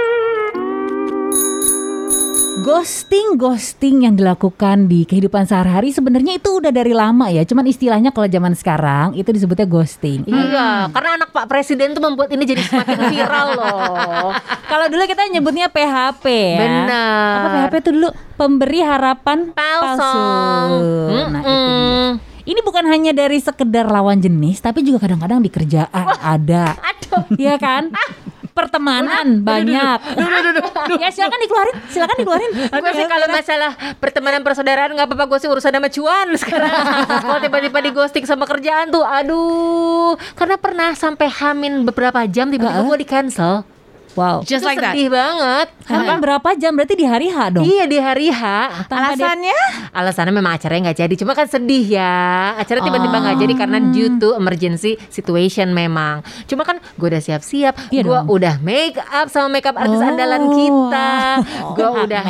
ghosting 3.33 4.05
yang 4.05 4.13
dilakukan 4.13 4.86
di 4.86 5.03
kehidupan 5.10 5.50
sehari-hari 5.50 5.89
sebenarnya 5.89 6.38
itu 6.38 6.62
udah 6.62 6.69
dari 6.69 6.93
lama 6.93 7.27
ya. 7.27 7.41
Cuman 7.43 7.65
istilahnya 7.65 8.13
kalau 8.13 8.29
zaman 8.29 8.53
sekarang 8.53 9.17
itu 9.17 9.27
disebutnya 9.33 9.65
ghosting. 9.65 10.24
Iya, 10.29 10.88
karena 10.93 11.10
anak 11.17 11.29
Pak 11.33 11.50
Presiden 11.50 11.98
tuh 11.98 12.03
membuat 12.03 12.29
ini 12.31 12.45
jadi 12.45 12.62
semakin 12.63 13.10
viral 13.10 13.48
loh. 13.57 14.31
Kalau 14.72 14.86
dulu 14.89 15.03
kita 15.05 15.29
nyebutnya 15.29 15.69
PHP 15.69 16.25
ya. 16.25 16.62
Benar. 16.65 17.33
Apa 17.38 17.48
PHP 17.53 17.74
itu 17.81 17.91
dulu? 17.93 18.10
Pemberi 18.33 18.79
harapan 18.81 19.53
Palsu. 19.53 20.01
palsu. 20.01 20.19
Nah, 21.29 21.41
itu 21.41 21.53
dia. 21.53 21.74
Ini 22.43 22.60
bukan 22.60 22.83
hanya 22.91 23.15
dari 23.15 23.39
sekedar 23.39 23.88
lawan 23.88 24.19
jenis, 24.19 24.60
tapi 24.60 24.83
juga 24.83 25.07
kadang-kadang 25.07 25.39
di 25.39 25.48
kerjaan 25.48 26.05
ada. 26.19 26.75
Aduh. 26.89 27.24
Iya 27.39 27.55
kan? 27.55 27.93
Pertemanan 28.53 29.41
banyak. 29.41 29.98
Ya 30.93 31.10
silakan 31.10 31.39
dikeluarin, 31.41 31.75
silakan 31.89 32.17
dikeluarin. 32.22 32.51
Gue 32.53 32.91
sih 32.93 33.07
kalau 33.07 33.27
masalah 33.27 33.72
pertemanan 33.98 34.45
persaudaraan 34.45 34.93
nggak 34.93 35.07
apa-apa 35.10 35.25
gue 35.25 35.39
sih 35.41 35.50
urusan 35.50 35.74
sama 35.74 35.89
cuan 35.89 36.27
sekarang. 36.41 36.72
kalau 37.07 37.39
tiba-tiba 37.41 37.79
di 37.81 37.91
ghosting 37.91 38.25
sama 38.29 38.45
kerjaan 38.45 38.93
tuh, 38.93 39.01
aduh. 39.01 40.13
Karena 40.38 40.55
pernah 40.55 40.93
sampai 40.93 41.27
hamin 41.27 41.83
beberapa 41.83 42.22
jam 42.29 42.48
tiba-tiba 42.48 42.86
gue 42.86 42.98
di 43.00 43.07
cancel. 43.07 43.65
Wow. 44.13 44.41
Just 44.41 44.62
Itu 44.62 44.70
like 44.70 44.77
that. 44.77 44.93
sedih 44.93 45.10
banget. 45.10 45.67
Hamin 45.84 46.17
berapa 46.20 46.50
jam? 46.53 46.72
Berarti 46.72 46.93
di 46.93 47.03
hari 47.03 47.27
H 47.27 47.38
dong. 47.51 47.63
Iya 47.63 47.84
di 47.86 47.98
hari 47.98 48.27
H. 48.29 48.41
Tanpa 48.86 49.13
dia- 49.13 49.25
Alasannya? 49.25 49.60
Alasannya 49.89 50.34
memang 50.34 50.53
acaranya 50.53 50.82
nggak 50.88 51.00
jadi, 51.00 51.13
cuma 51.15 51.34
kan 51.34 51.46
sedih 51.46 51.86
ya. 51.88 52.13
Acara 52.55 52.79
tiba-tiba 52.79 53.17
nggak 53.20 53.38
jadi 53.39 53.53
karena 53.55 53.77
Oh. 53.79 53.89
due 53.89 54.10
to 54.15 54.29
emergency 54.34 54.96
situation 55.08 55.70
memang. 55.70 56.22
Cuma 56.46 56.62
kan 56.62 56.77
gue 56.77 57.08
udah 57.08 57.20
siap-siap, 57.20 57.74
Iya 57.89 58.01
gue 58.01 58.20
udah 58.27 58.58
make 58.60 58.96
up 58.96 59.27
sama 59.27 59.50
make 59.50 59.65
up 59.65 59.75
artis 59.75 59.98
Oh, 59.98 60.05
andalan 60.05 60.43
kita. 60.48 61.10
wow. 61.41 61.74
Gue 61.74 61.88
udah 62.03 62.24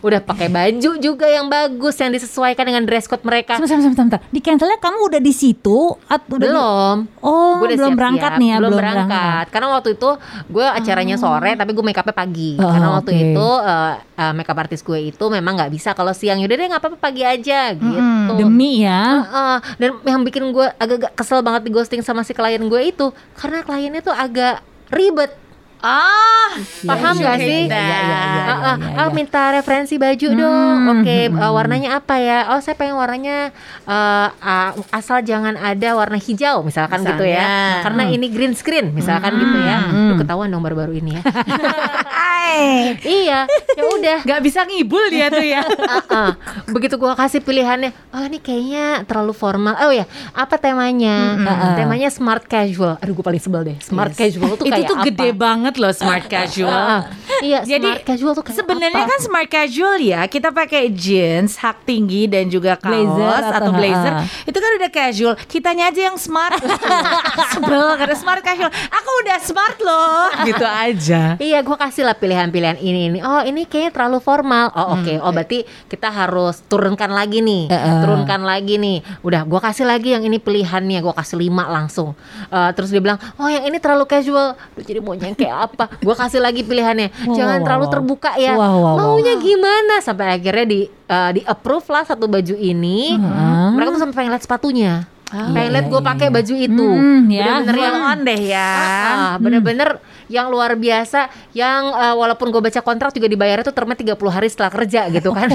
udah 0.00 0.20
pakai 0.22 0.48
baju 0.48 0.90
juga 0.96 1.24
yang 1.24 1.46
bagus 1.46 1.96
yang 1.96 2.10
disesuaikan 2.10 2.64
dengan 2.64 2.84
dress 2.84 3.04
code 3.04 3.22
mereka. 3.22 3.56
Sebentar, 3.56 3.80
sebentar, 3.80 3.96
sebentar. 3.98 4.20
Di 4.26 4.40
cancelnya 4.40 4.78
kamu 4.78 4.98
udah 5.08 5.20
di 5.20 5.32
situ? 5.32 5.78
Atau 6.06 6.36
udah 6.36 6.38
di- 6.38 6.48
belum. 6.48 6.96
Oh, 7.18 7.56
Gua 7.56 7.64
udah 7.64 7.70
belum 7.70 7.76
siap-siap. 7.88 7.96
berangkat 7.96 8.32
nih 8.34 8.46
ya, 8.46 8.56
belum, 8.56 8.68
belum 8.68 8.78
berangkat. 8.78 9.08
berangkat. 9.08 9.44
Karena 9.48 9.66
waktu 9.70 9.88
itu 9.92 10.10
gue 10.46 10.66
acaranya 10.66 11.16
sore, 11.30 11.50
tapi 11.54 11.70
gue 11.70 11.84
make 11.86 12.00
upnya 12.00 12.16
pagi. 12.16 12.58
Oh, 12.58 12.66
Karena 12.66 12.88
waktu 12.98 13.10
oke. 13.14 13.22
itu 13.22 13.48
eh, 13.62 13.94
eh, 14.18 14.32
make 14.34 14.50
up 14.50 14.58
artis 14.58 14.80
gue 14.82 14.98
itu 15.14 15.24
memang 15.30 15.52
nggak 15.54 15.70
bisa 15.70 15.90
kalau 15.94 16.10
siang. 16.10 16.42
Yaudah 16.42 16.56
deh 16.58 16.66
nggak 16.66 16.82
apa-apa 16.82 16.98
pagi 16.98 17.22
aja 17.22 17.70
gitu. 17.74 18.32
Demi 18.34 18.82
ya. 18.82 19.24
Heeh. 19.24 19.56
dan 19.78 19.90
yang 20.06 20.20
bikin 20.26 20.50
gue 20.50 20.66
agak-agak 20.76 21.12
kesel 21.14 21.40
banget 21.40 21.66
di 21.66 21.70
ghosting 21.70 22.02
sama 22.02 22.26
si 22.26 22.34
klien 22.34 22.60
gue 22.60 22.80
itu 22.82 23.14
karena 23.38 23.62
kliennya 23.62 24.02
tuh 24.02 24.14
agak 24.14 24.60
ribet. 24.90 25.32
Ah, 25.80 26.52
Paham 26.84 27.16
you 27.16 27.24
gak 27.24 27.40
sih? 27.40 27.64
Iya, 27.64 27.72
iya, 27.72 27.98
iya. 27.98 28.20
Ah, 28.20 28.52
ah, 28.52 28.76
iya, 28.76 28.88
ah, 28.94 29.08
iya. 29.08 29.14
minta 29.16 29.48
referensi 29.48 29.96
baju 29.96 30.28
Hmm, 30.28 30.36
dong. 30.36 30.78
Oke, 30.92 31.18
hmm, 31.26 31.40
eh, 31.40 31.50
warnanya 31.50 31.90
apa 31.96 32.14
ya? 32.20 32.38
Oh, 32.52 32.60
saya 32.60 32.76
pengen 32.76 33.00
warnanya 33.00 33.48
eh, 33.86 34.28
ah, 34.30 34.70
asal 34.92 35.24
jangan 35.24 35.56
ada 35.56 35.96
warna 35.96 36.16
hijau, 36.16 36.60
misalkan 36.60 37.00
gitu 37.00 37.24
ya. 37.24 37.40
Misalnya. 37.40 37.80
Karena 37.80 38.02
ini 38.06 38.26
green 38.28 38.52
screen, 38.52 38.92
misalkan 38.92 39.32
gitu 39.34 39.58
ya. 39.58 39.76
Duh, 39.88 40.16
ketahuan 40.20 40.52
dong 40.52 40.60
baru-baru 40.60 41.00
ini 41.00 41.16
ya. 41.16 41.22
iya, 43.00 43.46
ya 43.72 43.84
udah. 43.86 44.18
Gak 44.26 44.40
bisa 44.42 44.66
ngibul 44.66 45.08
dia 45.08 45.30
tuh 45.30 45.44
ya. 45.44 45.62
Ah, 45.90 46.04
ah. 46.06 46.32
Begitu 46.70 46.94
gua 46.94 47.18
kasih 47.18 47.42
pilihannya, 47.42 47.90
oh 48.14 48.22
ini 48.22 48.38
kayaknya 48.38 49.02
terlalu 49.04 49.34
formal. 49.34 49.74
Oh 49.80 49.90
ya, 49.90 50.06
apa 50.30 50.54
temanya? 50.54 51.34
Mm-mm. 51.34 51.74
Temanya 51.74 52.08
smart 52.10 52.46
casual. 52.46 52.94
Aduh, 53.02 53.10
gue 53.10 53.24
paling 53.26 53.42
sebel 53.42 53.62
deh. 53.66 53.76
Smart 53.82 54.14
casual 54.14 54.54
tuh 54.54 54.66
Itu 54.66 54.70
kayak 54.70 54.86
tuh 54.86 54.96
apa? 54.96 55.06
gede 55.10 55.28
banget 55.34 55.69
loh 55.74 55.90
smart 55.90 56.26
casual. 56.32 56.70
Ah, 56.70 56.90
ah. 56.96 57.02
Iya, 57.40 57.62
Jadi 57.62 57.86
smart 57.86 58.04
casual 58.04 58.32
tuh 58.32 58.44
sebenarnya 58.46 59.04
kan 59.04 59.18
smart 59.18 59.48
casual 59.48 59.96
ya 59.96 60.20
kita 60.24 60.50
pakai 60.50 60.90
jeans 60.90 61.56
hak 61.56 61.84
tinggi 61.84 62.24
dan 62.24 62.46
juga 62.46 62.74
kaos 62.74 62.90
Blazer 62.90 63.40
atau- 63.40 63.58
atau 63.60 63.72
blazer 63.72 64.12
ha-ha. 64.14 64.44
itu 64.44 64.58
kan 64.58 64.70
udah 64.76 64.90
casual 64.90 65.34
kitanya 65.42 65.88
aja 65.88 66.00
yang 66.04 66.16
smart 66.16 66.58
sebel 67.52 67.96
karena 67.96 68.12
smart 68.14 68.40
casual 68.40 68.68
aku 68.68 69.10
udah 69.20 69.38
smart 69.38 69.76
loh 69.78 70.26
gitu 70.44 70.64
aja 70.64 71.22
Iya, 71.40 71.60
gue 71.60 71.76
kasih 71.76 72.02
lah 72.02 72.14
pilihan-pilihan 72.14 72.78
ini 72.78 73.00
ini. 73.06 73.18
Oh, 73.20 73.40
ini 73.40 73.64
kayaknya 73.64 73.92
terlalu 73.92 74.18
formal. 74.18 74.68
Oh, 74.72 74.94
oke. 74.94 75.08
Hmm, 75.08 75.20
Oh, 75.20 75.30
berarti 75.30 75.62
kita 75.86 76.08
harus 76.08 76.60
turunkan 76.62 77.08
lagi 77.08 77.40
nih. 77.40 77.66
Heeh. 77.66 77.96
Turunkan 78.00 78.40
lagi 78.42 78.76
nih. 78.76 79.00
Udah, 79.20 79.42
gue 79.42 79.56
kasih 79.58 79.84
lagi 79.84 80.12
yang 80.12 80.22
ini 80.22 80.36
pilihannya. 80.36 81.00
Gue 81.00 81.12
kasih 81.12 81.36
lima 81.38 81.66
langsung. 81.66 82.12
Eh, 82.46 82.70
terus 82.72 82.88
dia 82.88 82.98
bilang, 82.98 83.16
oh 83.34 83.46
yang 83.46 83.64
ini 83.64 83.78
terlalu 83.78 84.04
casual. 84.04 84.52
Duh, 84.74 84.84
jadi 84.84 85.00
mau 85.00 85.14
yang 85.14 85.32
kayak 85.32 85.56
apa? 85.60 85.84
Gue 86.00 86.14
kasih 86.16 86.40
lagi 86.40 86.64
pilihannya. 86.64 87.12
Wow, 87.28 87.36
Jangan 87.36 87.58
wow, 87.60 87.64
terlalu 87.66 87.86
wow. 87.86 87.92
terbuka 87.92 88.30
ya. 88.40 88.54
Wow, 88.56 88.64
wow, 88.64 88.80
wow. 88.80 88.96
Maunya 88.96 89.34
gimana? 89.36 89.94
Sampai 90.00 90.26
akhirnya 90.40 90.66
di 90.66 90.80
eh, 90.88 91.30
di 91.36 91.40
approve 91.44 91.86
lah 91.92 92.04
satu 92.08 92.24
baju 92.26 92.54
ini. 92.56 93.14
Heeh. 93.16 93.66
Mereka 93.76 93.88
tuh 93.94 94.00
sampai 94.00 94.16
pengen 94.16 94.32
lihat 94.32 94.44
sepatunya. 94.44 94.94
pengen 95.30 95.70
lihat 95.78 95.86
iya, 95.86 95.92
gue 95.94 96.02
iya, 96.02 96.08
pakai 96.10 96.26
iya. 96.26 96.34
baju 96.34 96.54
itu. 96.58 96.88
Hmm, 96.90 97.20
ya. 97.30 97.44
Bener-bener 97.46 97.76
yang 97.78 97.98
on 98.02 98.18
deh 98.26 98.40
ya 98.50 98.72
Ah, 98.74 99.32
bener-bener 99.38 99.88
yang 100.30 100.46
luar 100.46 100.72
biasa 100.72 101.26
yang 101.52 101.90
eh, 101.90 102.14
walaupun 102.14 102.48
gue 102.48 102.62
baca 102.62 102.80
kontrak 102.80 103.10
juga 103.10 103.26
dibayarnya 103.26 103.66
tuh 103.66 103.74
termnya 103.74 103.98
30 103.98 104.14
hari 104.30 104.46
setelah 104.46 104.70
kerja 104.70 105.10
gitu 105.10 105.34
kan 105.34 105.50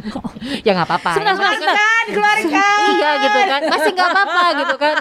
ya 0.66 0.72
nggak 0.72 0.88
apa-apa 0.88 1.10
Sebentar, 1.12 1.28
Yang 1.28 1.38
penting- 1.38 1.60
sebentar. 1.60 1.76
kan 1.76 2.04
keluarkan 2.08 2.78
iya 2.90 3.10
gitu 3.20 3.40
kan 3.44 3.60
masih 3.68 3.90
nggak 3.92 4.08
apa-apa 4.10 4.44
gitu 4.56 4.76
kan 4.76 4.96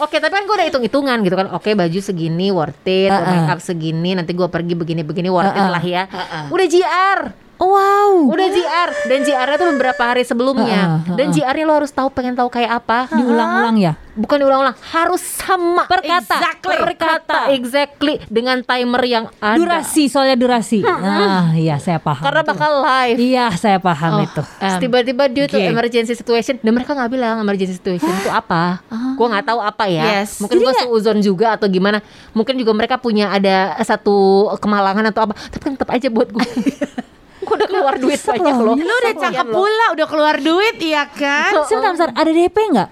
Oke, 0.00 0.18
tapi 0.18 0.34
kan 0.34 0.42
gue 0.42 0.56
udah 0.56 0.66
hitung-hitungan 0.66 1.18
gitu 1.22 1.36
kan. 1.36 1.46
Oke, 1.54 1.78
baju 1.78 2.00
segini 2.02 2.50
worth 2.50 2.82
it, 2.84 3.06
Uh-uh. 3.06 3.22
make 3.22 3.46
up 3.46 3.60
segini, 3.62 4.18
nanti 4.18 4.34
gue 4.34 4.48
pergi 4.48 4.74
begini-begini 4.74 5.30
worth 5.30 5.52
it 5.52 5.62
Uh-uh. 5.62 5.70
lah 5.70 5.84
ya. 5.84 6.08
Udah 6.50 6.66
JR. 6.66 7.18
Oh, 7.62 7.70
wow. 7.78 8.10
Udah 8.26 8.48
JR 8.50 8.90
dan 9.06 9.18
JR-nya 9.22 9.54
tuh 9.54 9.68
beberapa 9.70 10.02
hari 10.02 10.26
sebelumnya. 10.26 10.98
Uh-uh, 10.98 11.14
Dan 11.14 11.30
uh-uh. 11.30 11.36
JR-nya 11.38 11.62
lo 11.62 11.74
harus 11.78 11.94
tahu 11.94 12.10
pengen 12.10 12.34
tahu 12.34 12.50
kayak 12.50 12.82
apa. 12.82 13.06
Diulang-ulang 13.14 13.78
ya. 13.78 13.94
Bukan 14.12 14.44
diulang-ulang, 14.44 14.76
harus 14.92 15.22
sama 15.24 15.88
Per 15.88 16.04
kata. 16.04 16.36
Exactly. 16.36 16.74
Per 16.74 16.80
Per 16.84 16.92
kata, 17.00 17.38
exactly 17.54 18.14
dengan 18.28 18.60
timer 18.60 19.02
yang 19.06 19.24
ada. 19.40 19.56
Durasi, 19.56 20.10
soalnya 20.10 20.36
durasi. 20.36 20.84
Nah, 20.84 21.56
iya 21.56 21.80
saya 21.80 21.96
paham. 21.96 22.20
Karena 22.20 22.42
tuh. 22.44 22.50
bakal 22.52 22.72
live. 22.84 23.16
Iya, 23.16 23.46
saya 23.56 23.78
paham 23.80 24.12
Oh, 24.12 24.26
itu. 24.26 24.42
tiba-tiba 24.84 25.24
dia 25.32 25.48
tuh 25.48 25.56
oke. 25.56 25.70
emergency 25.72 26.12
situation 26.12 26.60
dan 26.60 26.72
mereka 26.76 26.92
nggak 26.92 27.08
bilang 27.08 27.40
emergency 27.40 27.78
situation 27.78 28.12
itu 28.12 28.28
apa. 28.28 28.84
Gua 29.16 29.32
nggak 29.32 29.46
tahu 29.48 29.60
apa 29.64 29.88
ya. 29.88 30.20
Yes. 30.20 30.44
Mungkin 30.44 30.60
gua 30.60 30.74
seuzon 30.76 31.18
juga 31.24 31.56
atau 31.56 31.70
gimana. 31.70 32.04
Mungkin 32.36 32.58
juga 32.60 32.76
mereka 32.76 33.00
punya 33.00 33.32
ada 33.32 33.80
satu 33.80 34.50
kemalangan 34.60 35.08
atau 35.08 35.30
apa. 35.30 35.34
Tapi 35.38 35.62
kan 35.62 35.72
tetap 35.72 35.88
aja 35.88 36.12
buat 36.12 36.28
gue. 36.28 36.42
gue 37.42 37.54
udah 37.58 37.68
keluar 37.68 37.94
duit 37.98 38.20
banyak 38.22 38.56
loh. 38.56 38.74
lu 38.78 38.94
udah 38.94 39.14
cakep 39.18 39.46
pula 39.50 39.86
udah 39.92 40.06
keluar 40.06 40.36
duit 40.38 40.76
iya 40.78 41.04
kan 41.04 41.52
Sebentar, 41.66 41.92
sebentar. 41.92 42.10
Ada 42.14 42.30
DP 42.30 42.56
nggak? 42.72 42.88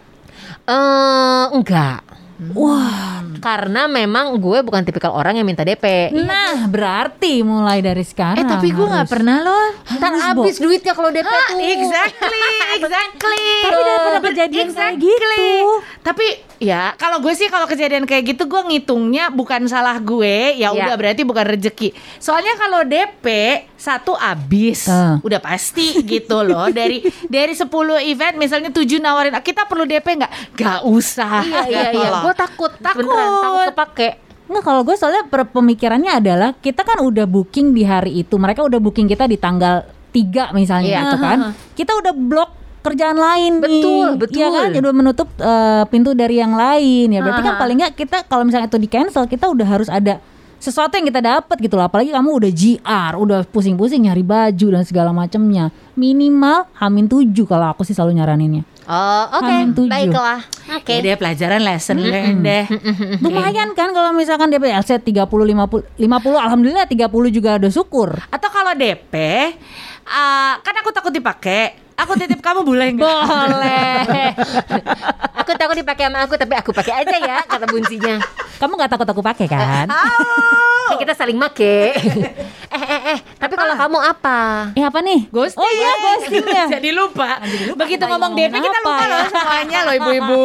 Eh, 0.66 1.44
enggak. 1.54 2.00
Wah. 2.50 3.20
Karena 3.36 3.84
memang 3.84 4.36
gue 4.36 4.60
bukan 4.60 4.80
tipikal 4.80 5.12
orang 5.12 5.32
yang 5.34 5.44
minta 5.44 5.60
DP. 5.60 6.12
Nah, 6.14 6.64
berarti 6.66 7.40
mulai 7.40 7.80
dari 7.80 8.00
sekarang. 8.02 8.36
eh 8.36 8.44
tapi 8.44 8.68
gue 8.68 8.82
nggak 8.82 9.08
pernah 9.08 9.40
loh 9.40 9.64
Ntar 9.90 10.12
habis 10.14 10.56
duitnya 10.56 10.92
kalau 10.92 11.08
DP 11.08 11.24
tuh. 11.24 11.56
exactly 11.58 12.44
exactly 12.76 13.48
Tapi 13.62 13.80
daripada 13.82 14.18
kejadian 14.22 14.66
kayak 14.68 14.92
Exactly. 14.94 15.08
gitu. 15.56 15.68
Tapi 16.00 16.26
ya 16.58 16.92
kalau 16.94 17.18
gue 17.18 17.32
sih 17.32 17.48
kalau 17.48 17.64
kejadian 17.64 18.04
kayak 18.04 18.24
gitu 18.26 18.44
gue 18.44 18.60
ngitungnya 18.62 19.28
bukan 19.30 19.64
salah 19.64 19.96
gue 19.96 20.28
ya 20.54 20.68
Iya. 20.68 20.76
udah 20.78 20.94
berarti 20.94 21.22
bukan 21.22 21.44
rezeki. 21.46 21.92
Soalnya 22.18 22.52
kalau 22.54 22.84
DP 22.84 23.26
satu 23.74 24.12
abis 24.12 24.84
Ah. 24.86 25.16
udah 25.18 25.38
pasti 25.38 25.96
gitu 26.02 26.40
loh 26.40 26.68
dari 26.78 27.00
dari 27.24 27.52
10 27.52 27.68
event 28.02 28.34
misalnya 28.34 28.68
7 28.68 28.84
nawarin 28.98 29.32
"Ah, 29.32 29.40
kita 29.40 29.64
perlu 29.64 29.84
DP 29.84 30.20
nggak? 30.20 30.32
Gak 30.54 30.80
usah. 30.84 31.40
Iya 31.42 31.62
iya 31.66 31.88
iya. 31.90 32.10
Gue 32.30 32.36
takut, 32.38 32.70
Takut. 32.78 33.02
beneran 33.02 33.30
takut 33.42 33.62
kepake. 33.74 34.08
Nggak 34.46 34.62
kalau 34.62 34.80
gue 34.82 34.94
soalnya 34.94 35.22
pemikirannya 35.26 36.12
adalah 36.14 36.50
kita 36.54 36.82
kan 36.82 37.02
udah 37.02 37.26
booking 37.26 37.74
di 37.74 37.82
hari 37.82 38.22
itu. 38.22 38.34
Mereka 38.34 38.62
udah 38.62 38.78
booking 38.78 39.06
kita 39.06 39.26
di 39.26 39.34
tanggal 39.34 39.82
3 40.10 40.54
misalnya 40.54 40.86
Iya. 40.86 41.00
gitu 41.02 41.16
kan. 41.18 41.38
Kita 41.74 41.92
udah 41.94 42.12
blok 42.14 42.50
kerjaan 42.80 43.18
lain 43.18 43.58
nih. 43.58 43.62
Betul, 43.62 44.08
betul. 44.16 44.38
Iya 44.38 44.48
kan? 44.48 44.68
Udah 44.72 44.92
menutup 44.94 45.28
eh, 45.36 45.82
pintu 45.86 46.14
dari 46.14 46.38
yang 46.38 46.54
lain 46.54 47.10
ya. 47.10 47.18
Berarti 47.18 47.42
kan 47.42 47.54
Aha. 47.54 47.62
paling 47.62 47.76
nggak 47.78 47.94
kita 47.94 48.16
kalau 48.26 48.42
misalnya 48.42 48.66
itu 48.66 48.78
di 48.78 48.86
cancel, 48.86 49.26
kita 49.26 49.46
udah 49.46 49.66
harus 49.66 49.90
ada 49.90 50.22
sesuatu 50.60 50.92
yang 50.92 51.08
kita 51.08 51.18
dapat 51.18 51.56
gitu 51.58 51.74
loh. 51.74 51.86
Apalagi 51.86 52.10
kamu 52.10 52.30
udah 52.30 52.50
GR, 52.50 53.12
udah 53.16 53.38
pusing-pusing 53.48 54.06
nyari 54.06 54.22
baju 54.22 54.66
dan 54.70 54.82
segala 54.84 55.10
macamnya. 55.10 55.70
Minimal 55.94 56.70
Hamin 56.74 57.06
7 57.06 57.26
kalau 57.44 57.70
aku 57.70 57.82
sih 57.82 57.92
selalu 57.92 58.18
nyaraninnya. 58.18 58.62
Oh, 58.90 59.24
oke. 59.38 59.54
Tujuh. 59.78 59.86
Baiklah. 59.86 60.42
Oke. 60.82 60.98
Oke 60.98 61.06
deh 61.06 61.14
pelajaran 61.14 61.62
lesson 61.62 62.02
learn 62.02 62.42
deh. 62.42 62.66
Lumayan 63.22 63.70
kan 63.78 63.94
kalau 63.94 64.10
misalkan 64.10 64.50
DP 64.50 64.66
LC 64.66 64.98
30 64.98 65.30
50 65.30 65.94
50 65.94 66.02
alhamdulillah 66.34 66.90
30 66.90 67.06
juga 67.30 67.62
udah 67.62 67.70
syukur. 67.70 68.18
Atau 68.34 68.50
kalau 68.50 68.74
DP, 68.74 69.14
uh, 70.10 70.54
kan 70.58 70.74
aku 70.82 70.90
takut 70.90 71.14
dipakai. 71.14 71.78
Aku 72.00 72.16
titip 72.16 72.40
kamu 72.40 72.64
boleh 72.64 72.96
nggak? 72.96 73.22
Boleh. 73.28 73.92
aku 75.44 75.52
takut 75.54 75.76
dipakai 75.76 76.08
sama 76.08 76.24
aku 76.24 76.34
tapi 76.40 76.56
aku 76.56 76.72
pakai 76.72 77.04
aja 77.04 77.16
ya 77.20 77.38
kata 77.44 77.68
buncinya. 77.68 78.18
Kamu 78.56 78.72
nggak 78.74 78.90
takut 78.90 79.06
aku 79.06 79.22
pakai 79.22 79.46
kan? 79.46 79.86
Kan 80.90 80.98
kita 80.98 81.14
saling 81.14 81.38
make. 81.38 81.62
eh 82.76 82.82
eh 82.82 83.00
eh, 83.14 83.18
tapi 83.38 83.54
kalau 83.54 83.74
kamu 83.78 83.98
apa? 84.02 84.38
Eh 84.74 84.82
apa 84.82 84.98
nih? 84.98 85.30
Ghosting. 85.30 85.62
Oh 85.62 85.70
iya 85.70 85.90
ghosting 85.94 86.46
ya. 86.50 86.66
Jadi 86.78 86.90
lupa. 86.90 87.38
Begitu 87.78 88.02
ngomong 88.02 88.34
Devi 88.34 88.58
kita 88.58 88.78
lupa 88.82 88.94
ya? 88.98 89.06
loh 89.06 89.22
semuanya 89.30 89.78
loh 89.86 89.94
ibu-ibu. 90.02 90.44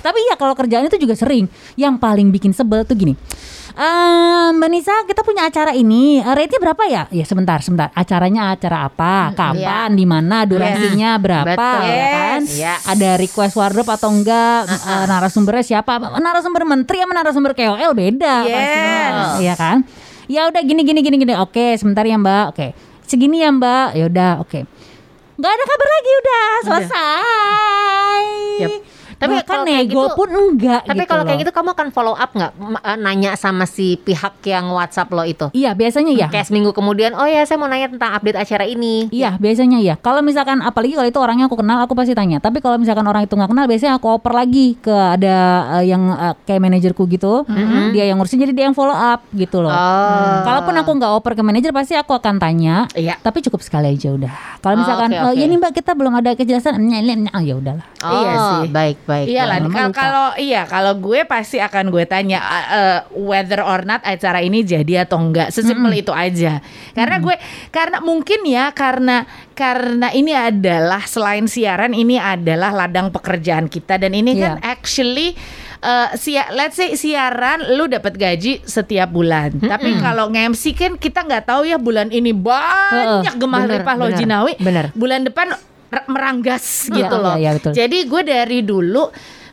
Tapi 0.00 0.18
ya 0.32 0.34
kalau 0.40 0.56
kerjaan 0.56 0.88
itu 0.88 0.96
juga 0.96 1.12
sering. 1.12 1.44
Yang 1.76 1.94
paling 2.00 2.32
bikin 2.32 2.56
sebel 2.56 2.88
tuh 2.88 2.96
gini. 2.96 3.12
Eh, 3.80 4.48
Mbak 4.60 4.68
Nisa, 4.68 4.92
kita 5.08 5.24
punya 5.24 5.48
acara 5.48 5.72
ini. 5.72 6.20
Eh, 6.20 6.34
Rate-nya 6.36 6.60
berapa 6.60 6.82
ya? 6.84 7.02
Ya 7.08 7.24
sebentar, 7.24 7.64
sebentar. 7.64 7.88
Acaranya 7.96 8.52
acara 8.52 8.84
apa? 8.84 9.32
Kapan? 9.32 9.96
Di 9.96 10.04
mana? 10.04 10.44
Durasinya 10.44 11.16
berapa? 11.16 11.56
Betul. 11.56 11.88
Ya 11.88 12.06
kan? 12.12 12.40
Yes. 12.44 12.80
Ada 12.84 13.16
request 13.16 13.56
wardrobe 13.56 13.88
atau 13.88 14.12
enggak? 14.12 14.68
Eh, 14.68 15.04
narasumbernya 15.08 15.64
siapa? 15.64 15.96
Narasumber 15.96 16.68
menteri 16.68 17.00
sama 17.00 17.16
narasumber 17.16 17.56
KOL 17.56 17.96
beda 17.96 18.44
Yes. 18.44 19.48
Iya 19.48 19.54
kan? 19.56 19.80
Ya 20.28 20.44
udah 20.52 20.60
gini 20.60 20.84
gini 20.84 21.00
gini 21.00 21.16
gini. 21.16 21.32
Oke, 21.40 21.80
sebentar 21.80 22.04
ya, 22.04 22.20
Mbak. 22.20 22.44
Oke. 22.52 22.76
Segini 23.08 23.40
ya, 23.40 23.48
Mbak. 23.48 23.96
Ya 23.96 24.04
udah, 24.12 24.32
oke. 24.44 24.60
Nggak 25.40 25.52
ada 25.56 25.64
kabar 25.64 25.88
lagi 25.88 26.10
udah 26.20 26.44
selesai. 26.68 28.20
Yep. 28.60 28.99
Tapi 29.20 29.34
kalau 29.44 29.68
kayak 29.68 29.84
nego 29.84 30.00
gitu- 30.00 30.16
pun 30.16 30.28
enggak 30.30 30.80
Tapi 30.82 30.96
gitu 30.96 31.10
kalau 31.12 31.22
kayak 31.22 31.38
gitu 31.44 31.52
kamu 31.52 31.68
akan 31.70 31.88
follow 31.92 32.14
up 32.16 32.30
nggak 32.32 32.52
M- 32.56 32.80
eh, 32.80 32.96
nanya 32.96 33.30
sama 33.36 33.68
si 33.68 34.00
pihak 34.00 34.40
yang 34.42 34.72
WhatsApp 34.72 35.12
lo 35.12 35.22
itu? 35.22 35.52
Iya 35.52 35.76
biasanya 35.76 36.12
ya. 36.16 36.26
Kayak 36.26 36.48
seminggu 36.48 36.72
kemudian, 36.72 37.12
oh 37.12 37.28
ya 37.28 37.44
saya 37.44 37.60
mau 37.60 37.68
nanya 37.68 37.92
tentang 37.92 38.16
update 38.16 38.40
acara 38.40 38.64
ini. 38.64 39.12
Iya 39.12 39.36
biasanya 39.36 39.78
ya. 39.78 39.94
Kalau 39.94 40.24
misalkan 40.24 40.64
apalagi 40.64 40.96
kalau 40.96 41.04
itu 41.06 41.20
orangnya 41.20 41.44
aku 41.46 41.60
kenal, 41.60 41.78
aku 41.78 41.92
pasti 41.92 42.16
tanya. 42.16 42.40
Tapi 42.40 42.58
kalau 42.58 42.80
misalkan 42.80 43.04
orang 43.04 43.22
itu 43.22 43.36
nggak 43.36 43.50
kenal, 43.50 43.68
biasanya 43.68 43.94
aku 43.96 44.06
oper 44.10 44.32
lagi 44.32 44.80
ke 44.80 44.90
ada 44.90 45.36
eh, 45.76 45.84
yang 45.86 46.02
eh, 46.10 46.34
kayak 46.42 46.60
manajerku 46.60 47.04
gitu. 47.06 47.44
Dia 47.92 48.08
yang 48.08 48.16
ngurusin, 48.16 48.40
jadi 48.40 48.52
dia 48.56 48.64
yang 48.66 48.76
follow 48.76 48.94
up 48.94 49.20
gitu 49.30 49.60
loh. 49.60 49.68
Oh. 49.68 50.40
Kalaupun 50.42 50.72
aku 50.74 50.90
nggak 50.96 51.12
oper 51.12 51.32
ke 51.36 51.42
manajer, 51.44 51.70
pasti 51.70 51.92
aku 51.92 52.16
akan 52.16 52.40
tanya. 52.40 52.88
Iya. 52.96 53.20
Tapi 53.20 53.44
cukup 53.44 53.60
sekali 53.60 53.92
aja 53.92 54.08
udah. 54.10 54.32
Kalau 54.60 54.74
Oh, 54.76 54.80
misalkan, 54.80 55.10
oke, 55.12 55.18
eh, 55.18 55.32
ya 55.34 55.44
oke. 55.44 55.50
nih 55.50 55.58
mbak 55.58 55.72
kita 55.76 55.92
belum 55.92 56.12
ada 56.14 56.30
kejelasan, 56.32 56.78
ah 57.28 57.42
ya 57.42 57.54
udahlah. 57.58 57.84
Oh, 58.00 58.12
Iya 58.16 58.32
sih. 58.38 58.70
baik 58.70 58.96
baik. 59.10 59.26
Iyalah, 59.26 59.58
kalau 59.90 60.38
iya 60.38 60.62
kalau 60.64 60.94
gue 60.94 61.26
pasti 61.26 61.58
akan 61.58 61.90
gue 61.90 62.06
tanya 62.06 62.38
uh, 62.38 62.66
uh, 62.70 62.98
whether 63.18 63.58
or 63.58 63.82
not 63.82 63.98
acara 64.02 64.38
ini 64.38 64.62
jadi 64.62 65.02
atau 65.02 65.18
enggak. 65.18 65.50
Sesimpel 65.50 65.90
itu 65.96 66.14
aja. 66.14 66.62
Karena 66.94 67.18
gue 67.18 67.34
karena 67.68 67.98
mungkin 67.98 68.46
ya 68.46 68.70
karena 68.70 69.26
karena 69.52 70.08
ini 70.10 70.30
adalah 70.30 71.02
selain 71.02 71.44
siaran 71.44 71.90
ini 71.90 72.16
adalah 72.16 72.70
ladang 72.70 73.10
pekerjaan 73.10 73.66
kita 73.66 73.98
dan 73.98 74.14
ini 74.14 74.32
kan 74.32 74.56
Iya. 74.56 74.72
actually 74.72 75.34
uh, 75.80 76.14
sia- 76.14 76.48
let's 76.50 76.76
say 76.76 76.94
siaran 76.94 77.66
lu 77.74 77.84
dapat 77.84 78.14
gaji 78.14 78.62
setiap 78.62 79.10
bulan. 79.10 79.58
Tapi 79.58 79.98
kalau 79.98 80.28
nge-MC 80.28 80.64
kan 80.72 80.92
kita 80.94 81.24
nggak 81.24 81.44
tahu 81.44 81.64
ya 81.64 81.76
bulan 81.76 82.08
ini 82.08 82.30
banyak 82.32 83.34
gemah 83.36 83.60
bener, 83.64 83.72
limpah 83.80 83.94
bener, 83.94 84.04
Lojinawi. 84.12 84.52
bener. 84.58 84.84
Bulan 84.92 85.24
depan 85.24 85.52
meranggas 86.06 86.88
Iya, 86.88 86.96
gitu 87.04 87.16
loh. 87.18 87.34
iya, 87.34 87.40
iya, 87.42 87.50
betul. 87.58 87.72
Jadi 87.74 87.98
gue 88.06 88.22
dari 88.22 88.58
dulu 88.62 89.04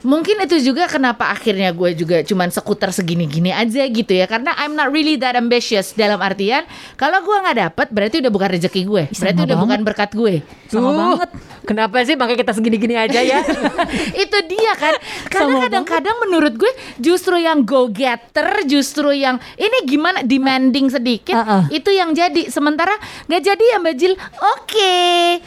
mungkin 0.05 0.41
itu 0.43 0.61
juga 0.61 0.85
kenapa 0.85 1.31
akhirnya 1.33 1.73
gue 1.73 1.93
juga 1.97 2.21
cuman 2.21 2.49
sekuter 2.53 2.93
segini-gini 2.93 3.49
aja 3.53 3.85
gitu 3.87 4.11
ya. 4.13 4.25
Karena 4.29 4.53
I'm 4.59 4.77
not 4.77 4.93
really 4.93 5.17
that 5.21 5.37
ambitious. 5.37 5.93
Dalam 5.97 6.19
artian 6.21 6.65
kalau 6.99 7.23
gue 7.23 7.37
nggak 7.37 7.57
dapet 7.57 7.87
berarti 7.89 8.15
udah 8.21 8.31
bukan 8.33 8.49
rezeki 8.57 8.81
gue. 8.85 9.03
Berarti 9.09 9.39
sama 9.41 9.47
udah 9.47 9.57
banget. 9.57 9.63
bukan 9.63 9.79
berkat 9.85 10.09
gue. 10.13 10.35
Sama 10.67 10.89
banget. 10.93 11.29
Kenapa 11.67 11.99
sih 12.07 12.15
makanya 12.15 12.39
kita 12.47 12.53
segini-gini 12.55 12.95
aja 12.95 13.19
ya? 13.19 13.39
itu 14.23 14.37
dia 14.47 14.71
kan. 14.79 14.93
Karena 15.27 15.67
kadang-kadang 15.67 16.15
menurut 16.23 16.53
gue 16.55 16.71
justru 16.99 17.35
yang 17.39 17.67
go 17.67 17.91
getter 17.91 18.63
justru 18.63 19.11
yang 19.11 19.35
ini 19.59 19.83
gimana 19.83 20.23
demanding 20.23 20.87
sedikit 20.87 21.35
Uh-uh. 21.35 21.67
itu 21.71 21.91
yang 21.91 22.15
jadi. 22.15 22.47
Sementara 22.47 22.95
nggak 23.27 23.41
jadi 23.43 23.63
ya 23.75 23.77
mbak 23.83 23.95
Jil. 23.99 24.13
Oke. 24.57 24.95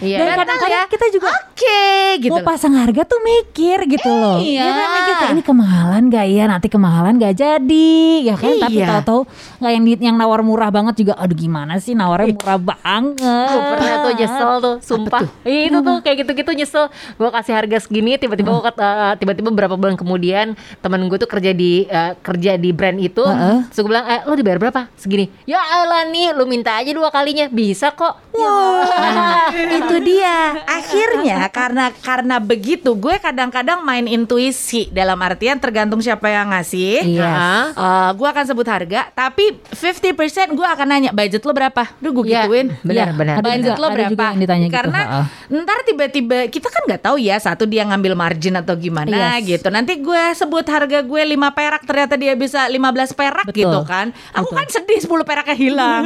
Iya. 0.04 0.16
Dan 0.20 0.26
Datang 0.28 0.38
kadang-kadang 0.44 0.88
kita 0.92 1.06
juga 1.12 1.28
oke 1.60 1.84
gitu 2.24 2.32
mau 2.32 2.40
pasang 2.42 2.72
harga 2.72 3.04
tuh 3.04 3.20
mikir 3.20 3.84
gitu 3.86 4.08
loh. 4.08 4.40
Iya. 4.40 4.64
Ya 4.64 4.72
kan 4.72 4.88
mikir 4.90 5.14
kayak 5.14 5.32
ini 5.32 5.42
kemahalan 5.44 6.02
gak 6.08 6.26
ya 6.26 6.44
nanti 6.48 6.66
kemahalan 6.66 7.14
gak 7.16 7.34
jadi 7.36 7.92
ya 8.24 8.34
kan. 8.34 8.52
Tapi 8.58 8.76
Iya. 8.80 8.86
tahu-tahu 8.88 9.20
nggak 9.60 9.72
yang 9.72 9.84
yang 10.00 10.16
nawar 10.16 10.40
murah 10.40 10.70
banget 10.72 10.94
juga. 10.96 11.12
Aduh 11.16 11.36
gimana 11.36 11.76
sih 11.76 11.92
nawarnya 11.92 12.32
murah 12.34 12.58
banget. 12.58 13.20
Gue 13.20 13.62
pernah 13.68 13.94
tuh 14.00 14.12
nyesel 14.16 14.50
tuh, 14.58 14.76
sumpah. 14.80 15.22
Iya 15.44 15.60
itu 15.68 15.78
tuh 15.80 15.96
kayak 16.00 16.16
gitu-gitu 16.24 16.50
nyesel. 16.54 16.84
Gue 17.14 17.28
kasih 17.30 17.52
harga 17.54 17.76
segini, 17.78 18.16
tiba-tiba 18.16 18.50
ket- 18.62 18.80
eh, 18.80 19.14
tiba-tiba 19.18 19.48
beberapa 19.50 19.74
bulan 19.76 19.94
kemudian 19.94 20.46
temen 20.80 21.00
gue 21.06 21.18
tuh 21.18 21.28
kerja 21.28 21.52
di 21.52 21.84
eh, 21.84 22.16
kerja 22.16 22.56
di 22.56 22.70
brand 22.72 22.96
itu. 22.96 23.20
Heeh. 23.20 23.68
Terus 23.68 23.78
gue 23.78 23.90
bilang, 23.90 24.06
eh 24.06 24.20
lo 24.24 24.32
dibayar 24.32 24.58
berapa? 24.58 24.80
Segini. 24.96 25.28
Ya 25.44 25.60
Allah 25.60 26.08
nih, 26.08 26.32
lu 26.32 26.48
minta 26.48 26.72
aja 26.72 26.88
dua 26.88 27.12
kalinya, 27.12 27.46
bisa 27.46 27.92
kok. 27.92 28.16
Nah, 28.32 29.52
itu 29.78 29.96
dia. 30.00 30.56
Akhirnya 30.64 31.49
karena 31.50 31.84
karena 31.92 32.36
begitu 32.38 32.94
gue 32.94 33.16
kadang-kadang 33.16 33.80
main 33.80 34.04
intuisi 34.04 34.88
dalam 34.88 35.18
artian 35.18 35.56
tergantung 35.56 35.98
siapa 35.98 36.26
yang 36.26 36.48
ngasih. 36.48 37.04
Iya. 37.04 37.26
Heeh. 37.26 37.64
Eh, 37.74 38.10
gue 38.14 38.28
akan 38.28 38.44
sebut 38.44 38.66
harga, 38.66 39.00
tapi 39.10 39.58
50% 39.70 40.10
gue 40.50 40.66
akan 40.66 40.86
nanya 40.86 41.10
budget 41.10 41.42
lo 41.42 41.50
berapa? 41.50 41.82
Duh 41.98 42.10
gue 42.12 42.24
Iya, 42.26 42.44
gituin. 42.44 42.68
benar, 42.80 43.06
Iya, 43.10 43.14
benar. 43.14 43.34
budget 43.40 43.62
juga, 43.66 43.76
lo 43.76 43.86
ada 43.86 43.94
berapa? 43.94 44.10
juga 44.10 44.24
yang 44.26 44.40
ditanya 44.40 44.66
gitu, 44.66 44.76
Karena 44.76 45.00
heeh. 45.00 45.24
ntar 45.62 45.78
tiba-tiba 45.82 46.36
kita 46.46 46.68
kan 46.68 46.82
nggak 46.84 47.02
tahu 47.02 47.16
ya 47.16 47.36
satu 47.36 47.64
dia 47.64 47.82
ngambil 47.82 48.12
margin 48.14 48.54
atau 48.54 48.74
gimana 48.74 49.38
Yes. 49.38 49.46
gitu. 49.48 49.68
Nanti 49.68 49.96
gue 49.96 50.22
sebut 50.34 50.64
harga 50.64 51.00
gue 51.00 51.22
5 51.26 51.50
perak 51.50 51.82
ternyata 51.82 52.14
dia 52.14 52.34
bisa 52.34 52.66
15 52.66 53.10
perak 53.10 53.46
Betul. 53.48 53.64
gitu 53.64 53.80
kan. 53.84 54.12
Aku 54.32 54.50
kan 54.50 54.66
sedih 54.66 55.00
10 55.00 55.24
peraknya 55.24 55.56
hilang. 55.56 56.04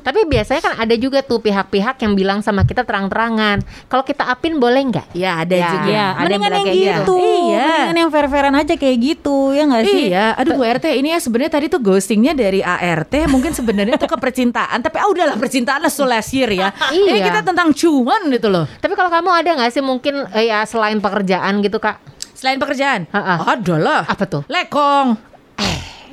Tapi 0.00 0.26
biasanya 0.26 0.60
kan 0.60 0.74
ada 0.76 0.94
juga 0.94 1.20
tuh 1.20 1.38
pihak-pihak 1.38 1.96
yang 2.00 2.12
bilang 2.12 2.38
sama 2.40 2.64
kita 2.64 2.82
terang-terangan, 2.82 3.60
kalau 3.86 4.02
kita 4.02 4.26
apin 4.26 4.56
boleh 4.56 4.73
nggak? 4.80 5.06
Ya 5.12 5.30
ada 5.36 5.54
Ya. 5.54 5.68
juga. 5.68 5.86
Iya, 5.86 6.06
Ada 6.06 6.10
yang 6.10 6.22
mendingan 6.40 6.52
yang 6.52 6.64
kayak 6.64 6.78
gitu. 6.80 7.16
Iya. 7.20 7.64
Mendingan 7.64 7.96
yang 7.96 8.10
fair-fairan 8.10 8.54
aja 8.54 8.74
kayak 8.74 8.96
gitu, 8.98 9.36
ya 9.50 9.62
nggak 9.64 9.82
sih? 9.84 10.04
Iya, 10.08 10.26
aduh 10.34 10.52
Bu 10.54 10.62
RT 10.64 10.86
ini 10.94 11.08
ya 11.08 11.18
sebenarnya 11.18 11.52
tadi 11.52 11.66
tuh 11.66 11.78
ghostingnya 11.78 12.32
dari 12.32 12.60
ART 12.60 13.14
mungkin 13.26 13.50
sebenarnya 13.50 13.94
tuh 13.94 14.06
ke 14.06 14.16
percintaan, 14.16 14.78
tapi 14.78 14.96
ah 14.96 15.06
udahlah 15.06 15.36
percintaan 15.36 15.80
lah 15.80 15.88
so 15.88 16.02
last 16.02 16.30
year 16.30 16.48
ya. 16.48 16.72
Iya. 16.90 17.10
Ini 17.10 17.20
kita 17.22 17.40
tentang 17.42 17.70
cuan 17.70 18.22
gitu 18.28 18.48
loh. 18.48 18.64
Tapi 18.74 18.92
kalau 18.92 19.08
kamu 19.08 19.30
ada 19.30 19.50
nggak 19.54 19.70
sih 19.70 19.80
mungkin 19.80 20.26
eh, 20.30 20.46
ya 20.46 20.64
selain 20.64 20.98
pekerjaan 20.98 21.60
gitu 21.60 21.76
kak? 21.76 21.98
Selain 22.34 22.56
pekerjaan, 22.56 23.06
Ha-ha. 23.08 23.56
ada 23.56 23.74
lah. 23.76 24.02
Apa 24.04 24.24
tuh? 24.24 24.42
Lekong. 24.46 25.16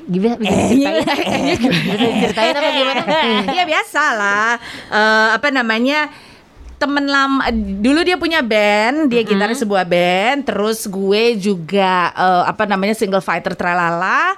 Gimana? 0.04 0.42
Bisa 0.42 0.90
diceritain? 0.92 1.60
Bisa 1.62 1.96
diceritain 2.02 2.54
apa 2.54 2.70
gimana? 2.72 3.02
ya 3.48 3.64
biasa 3.64 4.04
lah. 4.12 4.52
Eh, 4.90 5.28
apa 5.36 5.48
namanya? 5.50 6.10
Temen 6.82 7.06
lama 7.06 7.46
dulu 7.54 8.02
dia 8.02 8.18
punya 8.18 8.42
band 8.42 9.06
dia 9.08 9.22
gitaris 9.22 9.62
sebuah 9.62 9.86
band 9.86 10.42
terus 10.44 10.90
gue 10.90 11.38
juga 11.38 12.10
eh, 12.10 12.44
apa 12.50 12.66
namanya 12.66 12.98
single 12.98 13.22
fighter 13.22 13.54
tralala 13.54 14.34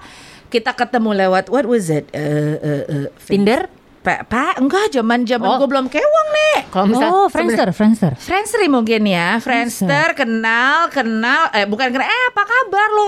kita 0.51 0.75
ketemu 0.75 1.23
lewat 1.23 1.47
what 1.47 1.63
was 1.63 1.87
it 1.87 2.03
Eh, 2.11 2.19
eh, 2.59 2.83
eh, 2.85 3.07
Tinder? 3.23 3.71
Pak, 4.03 4.27
Pak, 4.27 4.59
enggak 4.59 4.91
zaman 4.91 5.23
zaman 5.23 5.47
Oh. 5.47 5.63
gue 5.63 5.69
belum 5.71 5.87
kewang 5.87 6.27
nih. 6.35 6.67
Kalau 6.75 6.91
misal 6.91 7.07
Oh, 7.07 7.31
Friendster, 7.31 7.71
Friendster. 7.71 8.11
Friendster 8.19 8.59
mungkin 8.67 9.07
ya, 9.07 9.39
Friendster 9.39 10.11
kenal 10.11 10.91
kenal 10.91 11.47
eh 11.55 11.63
bukan 11.63 11.87
kenal 11.87 12.03
eh 12.03 12.23
apa 12.27 12.43
kabar 12.43 12.87
lo? 12.91 13.07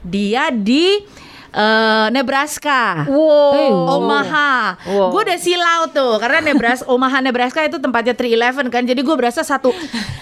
Dia 0.00 0.48
di 0.48 0.96
eh, 1.54 2.06
Nebraska. 2.10 3.06
Wow. 3.06 3.96
Omaha, 3.96 4.74
Wow. 4.84 5.08
gue 5.10 5.20
udah 5.24 5.38
silau 5.38 5.82
tuh 5.88 6.18
karena 6.18 6.42
Nebraska, 6.42 6.84
Omaha 6.92 7.18
Nebraska 7.20 7.60
itu 7.62 7.78
tempatnya 7.78 8.12
311 8.12 8.68
kan, 8.68 8.82
jadi 8.82 8.98
gue 8.98 9.14
berasa 9.14 9.40
satu 9.40 9.70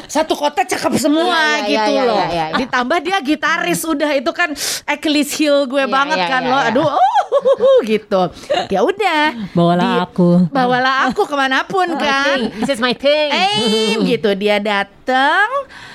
satu 0.04 0.34
kota 0.34 0.60
cakep 0.62 0.92
semua 0.94 1.24
Iya, 1.24 1.64
iya, 1.64 1.66
gitu 1.66 1.90
iya, 1.90 2.02
loh. 2.04 2.16
iya, 2.18 2.26
iya, 2.26 2.44
iya. 2.46 2.56
Ditambah 2.58 2.98
dia 3.00 3.18
gitaris 3.18 3.80
udah 3.82 4.10
itu 4.12 4.30
kan 4.30 4.52
Achilles 4.84 5.32
heel 5.32 5.64
gue 5.64 5.80
Iya, 5.80 5.88
banget 5.88 6.18
iya, 6.18 6.28
kan 6.28 6.42
iya, 6.42 6.50
lo, 6.50 6.58
iya. 6.58 6.68
aduh, 6.68 6.88
oh, 6.92 7.76
gitu. 7.82 8.22
Ya 8.68 8.80
udah, 8.82 9.24
Bawalah 9.50 9.88
Di- 9.88 10.00
aku. 10.04 10.30
bawalah 10.48 10.94
aku 11.08 11.24
ke 11.24 11.34
mana 11.34 11.64
pun 11.64 11.88
kan. 11.94 12.52
This 12.60 12.76
is 12.76 12.80
my 12.80 12.92
thing. 12.92 13.32
Eh, 13.32 13.96
gitu 14.10 14.32
dia 14.34 14.60
datang, 14.60 15.48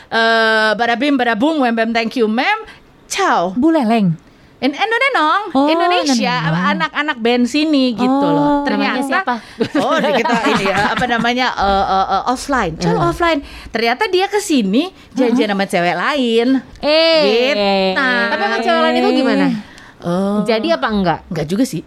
eh 0.10 0.72
barabim 0.74 1.14
barabum, 1.14 1.62
wem 1.62 1.72
bem 1.72 1.92
thank 1.92 2.16
you 2.16 2.26
mem, 2.26 2.66
ciao. 3.08 3.54
Bu 3.54 3.70
Leleng. 3.70 4.27
In 4.58 4.74
Indonesia, 4.74 5.54
Oh, 5.54 5.70
Indonesia, 5.70 6.34
anak-anak 6.74 7.18
band 7.22 7.46
sini 7.46 7.94
gitu 7.94 8.10
Oh, 8.10 8.34
loh. 8.34 8.50
Ternyata 8.66 9.06
siapa? 9.06 9.38
Oh, 9.78 9.94
kita 10.02 10.34
ini 10.58 10.66
ya, 10.74 10.98
apa 10.98 11.06
namanya 11.06 11.54
eh, 11.54 11.86
eh, 11.86 12.06
eh, 12.18 12.24
offline, 12.26 12.74
ciao 12.82 12.98
offline. 12.98 13.46
Ternyata 13.70 14.10
dia 14.10 14.26
ke 14.26 14.42
sini 14.42 14.90
janjian 15.14 15.54
sama 15.54 15.70
cewek 15.70 15.94
lain. 15.94 16.58
Eh. 16.82 17.22
Gitu. 17.22 18.02
Tapi 18.02 18.42
emang 18.42 18.62
cewek 18.66 18.82
lain 18.82 18.96
itu 18.98 19.10
gimana? 19.14 19.46
Oh, 20.02 20.42
Jadi 20.42 20.68
apa 20.74 20.88
enggak? 20.90 21.20
enggak 21.30 21.46
juga 21.46 21.62
sih. 21.62 21.86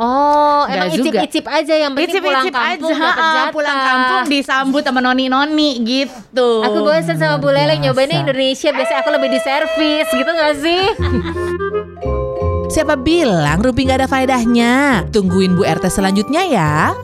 Oh, 0.00 0.64
Enggak 0.64 0.88
emang 0.88 0.96
icip-icip 0.96 1.44
aja 1.44 1.74
yang 1.76 1.92
penting 1.92 2.24
pulang 2.24 2.48
Icip-icip 2.48 2.56
kampung 2.56 2.96
aja, 2.96 3.04
dapat 3.04 3.20
jatah. 3.20 3.48
pulang 3.52 3.78
kampung 3.84 4.22
disambut 4.32 4.80
sama 4.80 5.00
noni-noni 5.04 5.70
gitu. 5.84 6.64
Aku 6.64 6.80
bosan 6.80 7.20
sama 7.20 7.36
Bu 7.36 7.52
biasa. 7.52 7.76
nyobainnya 7.76 8.24
Indonesia 8.24 8.72
Biasanya 8.72 9.04
aku 9.04 9.10
lebih 9.12 9.28
di 9.28 9.40
servis 9.44 10.08
gitu 10.08 10.30
gak 10.32 10.54
sih? 10.56 10.82
Siapa 12.70 12.94
bilang 12.94 13.58
Rumpi 13.58 13.82
nggak 13.82 14.06
ada 14.06 14.08
faedahnya? 14.08 15.02
Tungguin 15.10 15.58
Bu 15.58 15.66
RT 15.66 15.90
selanjutnya 15.90 16.46
ya. 16.46 16.94